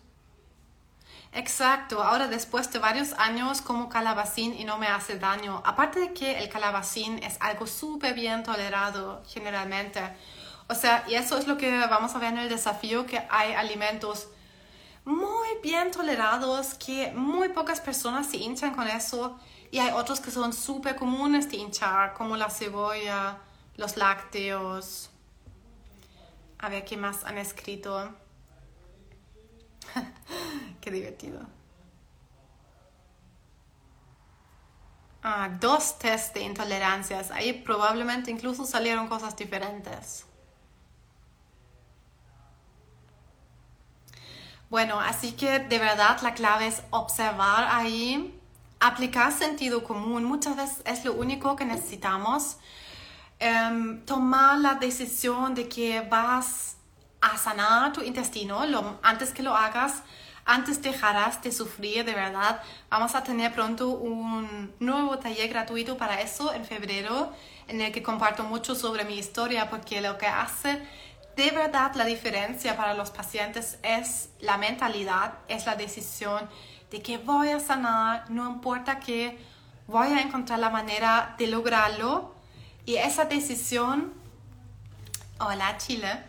Exacto, 1.33 2.01
ahora 2.01 2.27
después 2.27 2.71
de 2.71 2.79
varios 2.79 3.13
años 3.13 3.61
como 3.61 3.89
calabacín 3.89 4.53
y 4.57 4.63
no 4.63 4.77
me 4.77 4.87
hace 4.87 5.19
daño. 5.19 5.61
Aparte 5.65 5.99
de 5.99 6.13
que 6.13 6.39
el 6.39 6.49
calabacín 6.49 7.21
es 7.21 7.37
algo 7.39 7.67
súper 7.67 8.13
bien 8.13 8.43
tolerado 8.43 9.21
generalmente. 9.27 10.01
O 10.67 10.75
sea, 10.75 11.05
y 11.07 11.15
eso 11.15 11.37
es 11.37 11.47
lo 11.47 11.57
que 11.57 11.79
vamos 11.87 12.15
a 12.15 12.19
ver 12.19 12.33
en 12.33 12.39
el 12.39 12.49
desafío, 12.49 13.05
que 13.05 13.21
hay 13.29 13.53
alimentos 13.53 14.29
muy 15.05 15.47
bien 15.63 15.91
tolerados, 15.91 16.73
que 16.73 17.11
muy 17.13 17.49
pocas 17.49 17.79
personas 17.79 18.27
se 18.27 18.37
hinchan 18.37 18.73
con 18.73 18.87
eso. 18.87 19.39
Y 19.71 19.79
hay 19.79 19.91
otros 19.91 20.19
que 20.19 20.31
son 20.31 20.53
súper 20.53 20.95
comunes 20.95 21.49
de 21.49 21.57
hinchar, 21.57 22.13
como 22.13 22.37
la 22.37 22.49
cebolla, 22.49 23.37
los 23.75 23.97
lácteos. 23.97 25.09
A 26.59 26.69
ver 26.69 26.85
qué 26.85 26.97
más 26.97 27.23
han 27.23 27.37
escrito. 27.37 28.13
Qué 30.81 30.91
divertido. 30.91 31.39
Ah, 35.23 35.49
dos 35.59 35.99
test 35.99 36.33
de 36.33 36.41
intolerancias. 36.41 37.31
Ahí 37.31 37.53
probablemente 37.53 38.31
incluso 38.31 38.65
salieron 38.65 39.07
cosas 39.07 39.35
diferentes. 39.35 40.25
Bueno, 44.69 44.99
así 44.99 45.31
que 45.33 45.59
de 45.59 45.79
verdad 45.79 46.19
la 46.21 46.33
clave 46.33 46.67
es 46.67 46.83
observar 46.89 47.67
ahí, 47.69 48.36
aplicar 48.79 49.31
sentido 49.31 49.83
común. 49.83 50.23
Muchas 50.23 50.55
veces 50.55 50.81
es 50.85 51.05
lo 51.05 51.13
único 51.13 51.55
que 51.55 51.65
necesitamos. 51.65 52.57
Em, 53.39 54.03
tomar 54.05 54.57
la 54.59 54.75
decisión 54.75 55.53
de 55.53 55.67
que 55.67 56.01
vas 56.01 56.77
a 57.21 57.37
sanar 57.37 57.93
tu 57.93 58.01
intestino, 58.01 58.61
antes 59.03 59.31
que 59.31 59.43
lo 59.43 59.55
hagas, 59.55 60.03
antes 60.45 60.81
dejarás 60.81 61.41
de 61.43 61.51
sufrir 61.51 62.05
de 62.05 62.13
verdad. 62.13 62.61
Vamos 62.89 63.15
a 63.15 63.23
tener 63.23 63.53
pronto 63.53 63.89
un 63.89 64.73
nuevo 64.79 65.19
taller 65.19 65.49
gratuito 65.49 65.97
para 65.97 66.21
eso 66.21 66.53
en 66.53 66.65
febrero, 66.65 67.31
en 67.67 67.81
el 67.81 67.91
que 67.91 68.01
comparto 68.01 68.43
mucho 68.43 68.73
sobre 68.73 69.03
mi 69.03 69.17
historia, 69.17 69.69
porque 69.69 70.01
lo 70.01 70.17
que 70.17 70.27
hace 70.27 70.81
de 71.35 71.51
verdad 71.51 71.93
la 71.93 72.05
diferencia 72.05 72.75
para 72.75 72.95
los 72.95 73.11
pacientes 73.11 73.77
es 73.83 74.29
la 74.39 74.57
mentalidad, 74.57 75.35
es 75.47 75.67
la 75.67 75.75
decisión 75.75 76.49
de 76.91 77.01
que 77.01 77.17
voy 77.17 77.49
a 77.49 77.59
sanar, 77.59 78.29
no 78.29 78.49
importa 78.49 78.99
que 78.99 79.37
voy 79.87 80.07
a 80.07 80.21
encontrar 80.21 80.59
la 80.59 80.69
manera 80.69 81.35
de 81.37 81.47
lograrlo. 81.47 82.33
Y 82.85 82.95
esa 82.95 83.25
decisión 83.25 84.13
Hola 85.39 85.77
Chile. 85.77 86.23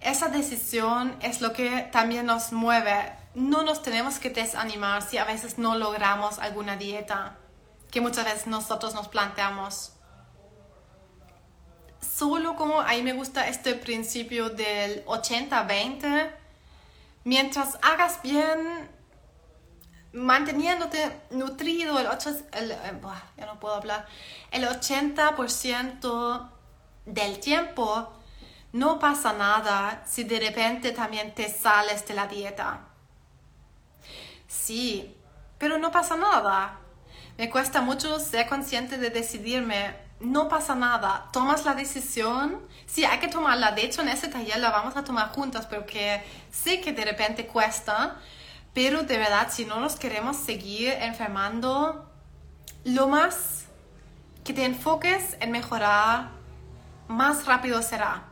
Esa 0.00 0.28
decisión 0.28 1.16
es 1.20 1.40
lo 1.40 1.52
que 1.52 1.88
también 1.90 2.26
nos 2.26 2.52
mueve. 2.52 3.12
No 3.34 3.64
nos 3.64 3.82
tenemos 3.82 4.20
que 4.20 4.30
desanimar 4.30 5.02
si 5.02 5.18
a 5.18 5.24
veces 5.24 5.58
no 5.58 5.76
logramos 5.76 6.38
alguna 6.38 6.76
dieta 6.76 7.36
que 7.90 8.00
muchas 8.00 8.24
veces 8.24 8.46
nosotros 8.46 8.94
nos 8.94 9.08
planteamos. 9.08 9.92
Solo 12.00 12.54
como 12.54 12.80
ahí 12.80 13.02
me 13.02 13.12
gusta 13.12 13.48
este 13.48 13.74
principio 13.74 14.50
del 14.50 15.04
80-20, 15.06 16.30
mientras 17.24 17.78
hagas 17.82 18.22
bien, 18.22 18.88
manteniéndote 20.14 21.20
nutrido, 21.30 21.98
el, 21.98 22.06
8, 22.06 22.30
el 22.52 22.70
eh, 22.70 23.00
ya 23.36 23.46
no 23.46 23.60
puedo 23.60 23.74
hablar, 23.74 24.06
el 24.50 24.64
80% 24.66 26.50
del 27.04 27.40
tiempo, 27.40 28.12
no 28.72 28.98
pasa 28.98 29.32
nada 29.32 30.02
si 30.06 30.24
de 30.24 30.40
repente 30.40 30.92
también 30.92 31.34
te 31.34 31.48
sales 31.48 32.06
de 32.06 32.14
la 32.14 32.26
dieta. 32.26 32.80
Sí, 34.48 35.14
pero 35.58 35.78
no 35.78 35.90
pasa 35.90 36.16
nada. 36.16 36.78
Me 37.36 37.50
cuesta 37.50 37.80
mucho 37.80 38.18
ser 38.20 38.48
consciente 38.48 38.98
de 38.98 39.10
decidirme. 39.10 39.96
No 40.20 40.48
pasa 40.48 40.74
nada. 40.74 41.28
Tomas 41.32 41.64
la 41.64 41.74
decisión. 41.74 42.66
Sí, 42.86 43.04
hay 43.04 43.18
que 43.18 43.28
tomarla. 43.28 43.72
De 43.72 43.84
hecho, 43.84 44.02
en 44.02 44.08
ese 44.08 44.28
taller 44.28 44.58
la 44.58 44.70
vamos 44.70 44.96
a 44.96 45.04
tomar 45.04 45.32
juntas 45.32 45.66
porque 45.66 46.22
sé 46.50 46.80
que 46.80 46.92
de 46.92 47.04
repente 47.04 47.46
cuesta. 47.46 48.16
Pero 48.74 49.04
de 49.04 49.18
verdad, 49.18 49.48
si 49.50 49.64
no 49.64 49.78
nos 49.78 49.96
queremos 49.96 50.36
seguir 50.36 50.90
enfermando, 51.00 52.10
lo 52.84 53.08
más 53.08 53.66
que 54.42 54.52
te 54.52 54.64
enfoques 54.64 55.36
en 55.40 55.52
mejorar, 55.52 56.30
más 57.08 57.46
rápido 57.46 57.80
será. 57.82 58.24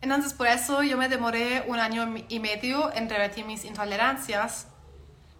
Entonces 0.00 0.32
por 0.32 0.46
eso 0.46 0.82
yo 0.82 0.96
me 0.96 1.08
demoré 1.08 1.64
un 1.66 1.78
año 1.78 2.14
y 2.28 2.40
medio 2.40 2.92
en 2.94 3.10
revertir 3.10 3.44
mis 3.44 3.64
intolerancias, 3.64 4.68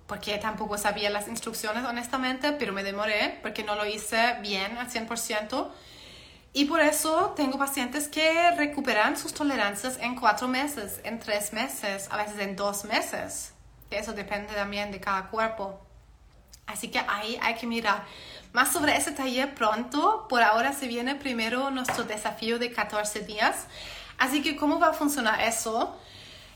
porque 0.06 0.36
tampoco 0.38 0.76
sabía 0.78 1.10
las 1.10 1.28
instrucciones 1.28 1.84
honestamente, 1.84 2.52
pero 2.52 2.72
me 2.72 2.82
demoré 2.82 3.38
porque 3.40 3.64
no 3.64 3.76
lo 3.76 3.86
hice 3.86 4.36
bien 4.42 4.76
al 4.76 4.90
100%. 4.90 5.68
Y 6.52 6.64
por 6.64 6.80
eso 6.80 7.34
tengo 7.36 7.58
pacientes 7.58 8.08
que 8.08 8.50
recuperan 8.52 9.16
sus 9.16 9.32
tolerancias 9.32 9.98
en 10.00 10.16
cuatro 10.16 10.48
meses, 10.48 11.00
en 11.04 11.18
tres 11.18 11.52
meses, 11.52 12.08
a 12.10 12.16
veces 12.16 12.38
en 12.40 12.56
dos 12.56 12.84
meses. 12.84 13.52
Eso 13.90 14.12
depende 14.12 14.54
también 14.54 14.90
de 14.90 15.00
cada 15.00 15.28
cuerpo. 15.28 15.80
Así 16.66 16.88
que 16.88 16.98
ahí 16.98 17.38
hay 17.42 17.54
que 17.54 17.66
mirar. 17.66 18.04
Más 18.52 18.72
sobre 18.72 18.96
ese 18.96 19.12
taller 19.12 19.54
pronto. 19.54 20.26
Por 20.28 20.42
ahora 20.42 20.72
se 20.72 20.86
viene 20.86 21.14
primero 21.14 21.70
nuestro 21.70 22.04
desafío 22.04 22.58
de 22.58 22.70
14 22.70 23.20
días. 23.20 23.66
Así 24.18 24.42
que, 24.42 24.56
¿cómo 24.56 24.78
va 24.78 24.88
a 24.88 24.92
funcionar 24.92 25.40
eso? 25.40 25.96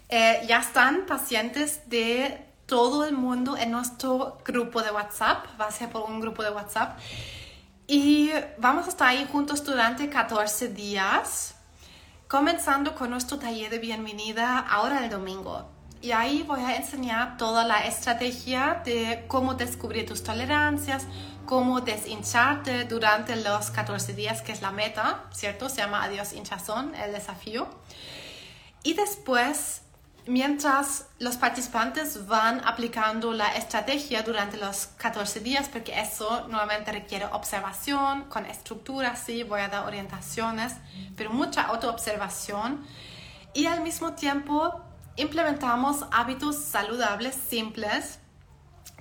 Eh, 0.09 0.45
ya 0.47 0.59
están 0.59 1.07
pacientes 1.07 1.89
de 1.89 2.47
todo 2.67 3.05
el 3.07 3.15
mundo 3.15 3.57
en 3.57 3.71
nuestro 3.71 4.39
grupo 4.45 4.83
de 4.83 4.91
WhatsApp, 4.91 5.47
va 5.61 5.67
a 5.67 5.71
ser 5.71 5.89
por 5.89 6.03
un 6.03 6.21
grupo 6.21 6.43
de 6.43 6.51
WhatsApp. 6.51 6.99
Y 7.87 8.31
vamos 8.59 8.87
a 8.87 8.91
estar 8.91 9.09
ahí 9.09 9.27
juntos 9.31 9.65
durante 9.65 10.09
14 10.09 10.69
días, 10.69 11.55
comenzando 12.29 12.95
con 12.95 13.11
nuestro 13.11 13.39
taller 13.39 13.71
de 13.71 13.79
bienvenida 13.79 14.59
ahora 14.59 15.03
el 15.05 15.11
domingo. 15.11 15.72
Y 16.03 16.11
ahí 16.11 16.43
voy 16.43 16.59
a 16.61 16.75
enseñar 16.75 17.37
toda 17.37 17.65
la 17.65 17.87
estrategia 17.87 18.83
de 18.85 19.25
cómo 19.29 19.55
descubrir 19.55 20.05
tus 20.05 20.25
tolerancias, 20.25 21.07
cómo 21.47 21.81
deshincharte 21.81 22.87
durante 22.87 23.37
los 23.37 23.71
14 23.71 24.13
días, 24.13 24.43
que 24.43 24.51
es 24.51 24.63
la 24.63 24.73
meta, 24.73 25.23
¿cierto? 25.33 25.69
Se 25.69 25.77
llama 25.77 26.03
Adiós 26.03 26.33
hinchazón, 26.33 26.93
el 26.97 27.13
desafío. 27.13 27.69
Y 28.83 28.95
después, 28.95 29.83
mientras 30.27 31.07
los 31.21 31.37
participantes 31.37 32.27
van 32.27 32.61
aplicando 32.65 33.33
la 33.33 33.55
estrategia 33.55 34.25
durante 34.25 34.57
los 34.57 34.87
14 34.97 35.39
días, 35.39 35.69
porque 35.69 36.01
eso 36.01 36.49
nuevamente 36.49 36.91
requiere 36.91 37.27
observación, 37.27 38.25
con 38.25 38.45
estructura, 38.47 39.15
sí, 39.15 39.45
voy 39.45 39.61
a 39.61 39.69
dar 39.69 39.87
orientaciones, 39.87 40.73
pero 41.17 41.31
mucha 41.31 41.63
autoobservación. 41.63 42.85
Y 43.55 43.67
al 43.67 43.83
mismo 43.83 44.15
tiempo 44.15 44.83
implementamos 45.17 46.05
hábitos 46.13 46.57
saludables 46.57 47.35
simples. 47.35 48.19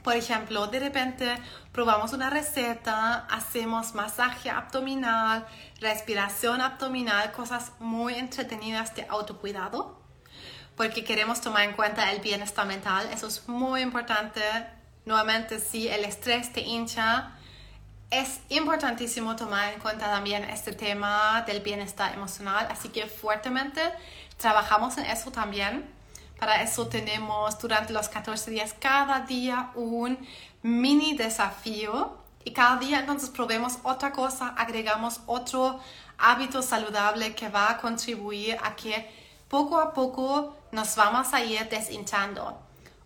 Por 0.04 0.16
ejemplo, 0.16 0.68
de 0.68 0.80
repente 0.80 1.38
probamos 1.72 2.14
una 2.14 2.30
receta, 2.30 3.28
hacemos 3.30 3.94
masaje 3.94 4.50
abdominal, 4.50 5.46
respiración 5.80 6.60
abdominal, 6.62 7.32
cosas 7.32 7.72
muy 7.80 8.16
entretenidas 8.16 8.96
de 8.96 9.06
autocuidado, 9.10 10.02
porque 10.76 11.04
queremos 11.04 11.40
tomar 11.40 11.64
en 11.64 11.74
cuenta 11.74 12.12
el 12.12 12.20
bienestar 12.22 12.66
mental. 12.66 13.08
Eso 13.14 13.28
es 13.28 13.48
muy 13.48 13.82
importante. 13.82 14.42
Nuevamente, 15.06 15.60
si 15.60 15.88
el 15.88 16.04
estrés 16.04 16.52
te 16.52 16.62
hincha, 16.62 17.34
es 18.10 18.42
importantísimo 18.50 19.36
tomar 19.36 19.74
en 19.74 19.80
cuenta 19.80 20.08
también 20.08 20.44
este 20.44 20.74
tema 20.74 21.44
del 21.48 21.62
bienestar 21.62 22.14
emocional. 22.14 22.68
Así 22.70 22.90
que 22.90 23.06
fuertemente 23.08 23.82
trabajamos 24.38 24.98
en 24.98 25.06
eso 25.06 25.32
también. 25.32 26.01
Para 26.42 26.64
eso 26.64 26.88
tenemos 26.88 27.60
durante 27.60 27.94
los 27.94 28.10
14 28.10 28.50
días 28.50 28.74
cada 28.80 29.20
día 29.20 29.70
un 29.76 30.18
mini 30.64 31.16
desafío 31.16 32.18
y 32.44 32.52
cada 32.52 32.78
día 32.78 33.02
entonces 33.02 33.30
probemos 33.30 33.78
otra 33.84 34.12
cosa, 34.12 34.48
agregamos 34.58 35.22
otro 35.28 35.80
hábito 36.18 36.64
saludable 36.64 37.36
que 37.36 37.48
va 37.50 37.70
a 37.70 37.78
contribuir 37.78 38.58
a 38.64 38.76
que 38.76 39.08
poco 39.50 39.80
a 39.80 39.94
poco 39.94 40.58
nos 40.72 40.96
vamos 40.96 41.32
a 41.32 41.44
ir 41.44 41.70
deshinchando. 41.70 42.60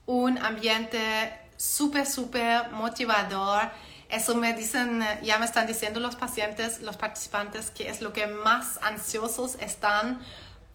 Un 0.05 0.37
ambiente 0.37 1.37
súper, 1.57 2.05
súper 2.05 2.71
motivador. 2.71 3.69
Eso 4.07 4.35
me 4.35 4.53
dicen, 4.53 5.05
ya 5.23 5.39
me 5.39 5.45
están 5.45 5.67
diciendo 5.67 5.99
los 5.99 6.15
pacientes, 6.15 6.79
los 6.79 6.95
participantes, 6.95 7.69
que 7.69 7.89
es 7.89 7.99
lo 7.99 8.13
que 8.13 8.27
más 8.27 8.79
ansiosos 8.81 9.55
están 9.55 10.21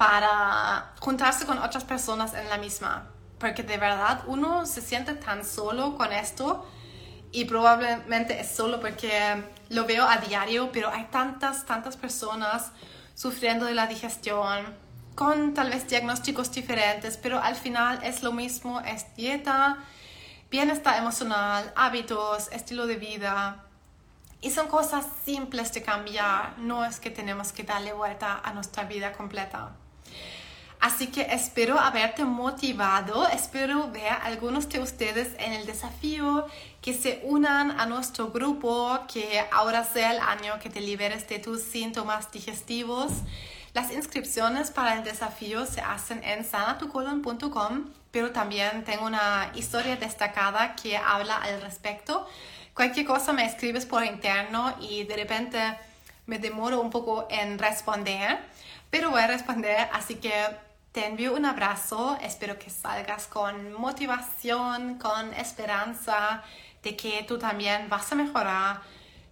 para 0.00 0.94
juntarse 0.98 1.44
con 1.44 1.58
otras 1.58 1.84
personas 1.84 2.32
en 2.32 2.48
la 2.48 2.56
misma. 2.56 3.10
Porque 3.38 3.62
de 3.62 3.76
verdad 3.76 4.22
uno 4.26 4.64
se 4.64 4.80
siente 4.80 5.12
tan 5.12 5.44
solo 5.44 5.94
con 5.94 6.10
esto 6.10 6.66
y 7.32 7.44
probablemente 7.44 8.40
es 8.40 8.48
solo 8.48 8.80
porque 8.80 9.44
lo 9.68 9.84
veo 9.84 10.06
a 10.06 10.16
diario, 10.16 10.72
pero 10.72 10.88
hay 10.88 11.04
tantas, 11.10 11.66
tantas 11.66 11.98
personas 11.98 12.72
sufriendo 13.14 13.66
de 13.66 13.74
la 13.74 13.86
digestión 13.88 14.74
con 15.14 15.52
tal 15.52 15.68
vez 15.68 15.86
diagnósticos 15.86 16.50
diferentes, 16.50 17.18
pero 17.18 17.38
al 17.38 17.54
final 17.54 18.02
es 18.02 18.22
lo 18.22 18.32
mismo, 18.32 18.80
es 18.80 19.14
dieta, 19.16 19.80
bienestar 20.50 20.96
emocional, 20.96 21.74
hábitos, 21.76 22.48
estilo 22.52 22.86
de 22.86 22.96
vida. 22.96 23.66
Y 24.40 24.50
son 24.50 24.66
cosas 24.68 25.04
simples 25.26 25.74
de 25.74 25.82
cambiar, 25.82 26.58
no 26.58 26.86
es 26.86 27.00
que 27.00 27.10
tenemos 27.10 27.52
que 27.52 27.64
darle 27.64 27.92
vuelta 27.92 28.40
a 28.42 28.54
nuestra 28.54 28.84
vida 28.84 29.12
completa. 29.12 29.76
Así 30.80 31.08
que 31.08 31.22
espero 31.30 31.78
haberte 31.78 32.24
motivado, 32.24 33.28
espero 33.28 33.90
ver 33.90 34.08
a 34.08 34.24
algunos 34.24 34.66
de 34.70 34.80
ustedes 34.80 35.34
en 35.38 35.52
el 35.52 35.66
desafío, 35.66 36.46
que 36.80 36.94
se 36.94 37.20
unan 37.24 37.78
a 37.78 37.84
nuestro 37.84 38.30
grupo, 38.30 38.98
que 39.12 39.44
ahora 39.52 39.84
sea 39.84 40.12
el 40.12 40.20
año 40.20 40.58
que 40.58 40.70
te 40.70 40.80
liberes 40.80 41.28
de 41.28 41.38
tus 41.38 41.62
síntomas 41.62 42.32
digestivos. 42.32 43.12
Las 43.74 43.92
inscripciones 43.92 44.70
para 44.70 44.94
el 44.94 45.04
desafío 45.04 45.66
se 45.66 45.82
hacen 45.82 46.24
en 46.24 46.46
sanatucolon.com, 46.46 47.90
pero 48.10 48.30
también 48.30 48.82
tengo 48.84 49.04
una 49.04 49.52
historia 49.54 49.96
destacada 49.96 50.74
que 50.76 50.96
habla 50.96 51.36
al 51.36 51.60
respecto. 51.60 52.26
Cualquier 52.72 53.04
cosa 53.04 53.34
me 53.34 53.44
escribes 53.44 53.84
por 53.84 54.02
interno 54.02 54.74
y 54.80 55.04
de 55.04 55.14
repente 55.14 55.60
me 56.24 56.38
demoro 56.38 56.80
un 56.80 56.88
poco 56.88 57.28
en 57.30 57.58
responder, 57.58 58.38
pero 58.88 59.10
voy 59.10 59.20
a 59.20 59.26
responder, 59.26 59.88
así 59.92 60.14
que 60.14 60.32
te 60.92 61.06
envío 61.06 61.34
un 61.34 61.44
abrazo, 61.44 62.18
espero 62.20 62.58
que 62.58 62.68
salgas 62.68 63.28
con 63.28 63.72
motivación, 63.72 64.98
con 64.98 65.32
esperanza 65.34 66.42
de 66.82 66.96
que 66.96 67.24
tú 67.28 67.38
también 67.38 67.88
vas 67.88 68.10
a 68.10 68.16
mejorar. 68.16 68.82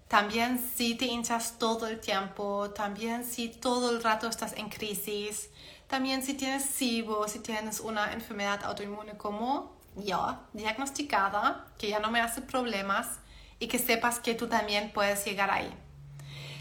También 0.07 0.59
si 0.59 0.95
te 0.95 1.07
hinchas 1.07 1.59
todo 1.59 1.89
el 1.89 1.99
tiempo, 1.99 2.71
también 2.71 3.25
si 3.25 3.49
todo 3.49 3.91
el 3.91 4.03
rato 4.03 4.29
estás 4.29 4.53
en 4.53 4.69
crisis, 4.69 5.51
también 5.89 6.23
si 6.23 6.35
tienes 6.35 6.65
SIBO, 6.65 7.27
si 7.27 7.41
tienes 7.41 7.81
una 7.81 8.13
enfermedad 8.13 8.63
autoinmune 8.65 9.17
como 9.17 9.77
yo, 9.97 10.39
diagnosticada, 10.53 11.67
que 11.77 11.89
ya 11.89 11.99
no 11.99 12.11
me 12.13 12.21
hace 12.21 12.41
problemas 12.41 13.19
y 13.59 13.67
que 13.67 13.81
sepas 13.81 14.21
que 14.21 14.35
tú 14.35 14.47
también 14.47 14.93
puedes 14.93 15.25
llegar 15.25 15.51
ahí. 15.51 15.75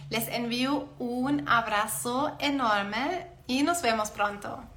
Les 0.10 0.27
envío 0.29 0.89
un 0.97 1.47
abrazo 1.47 2.36
enorme 2.39 3.27
y 3.45 3.62
nos 3.62 3.81
vemos 3.81 4.10
pronto. 4.10 4.63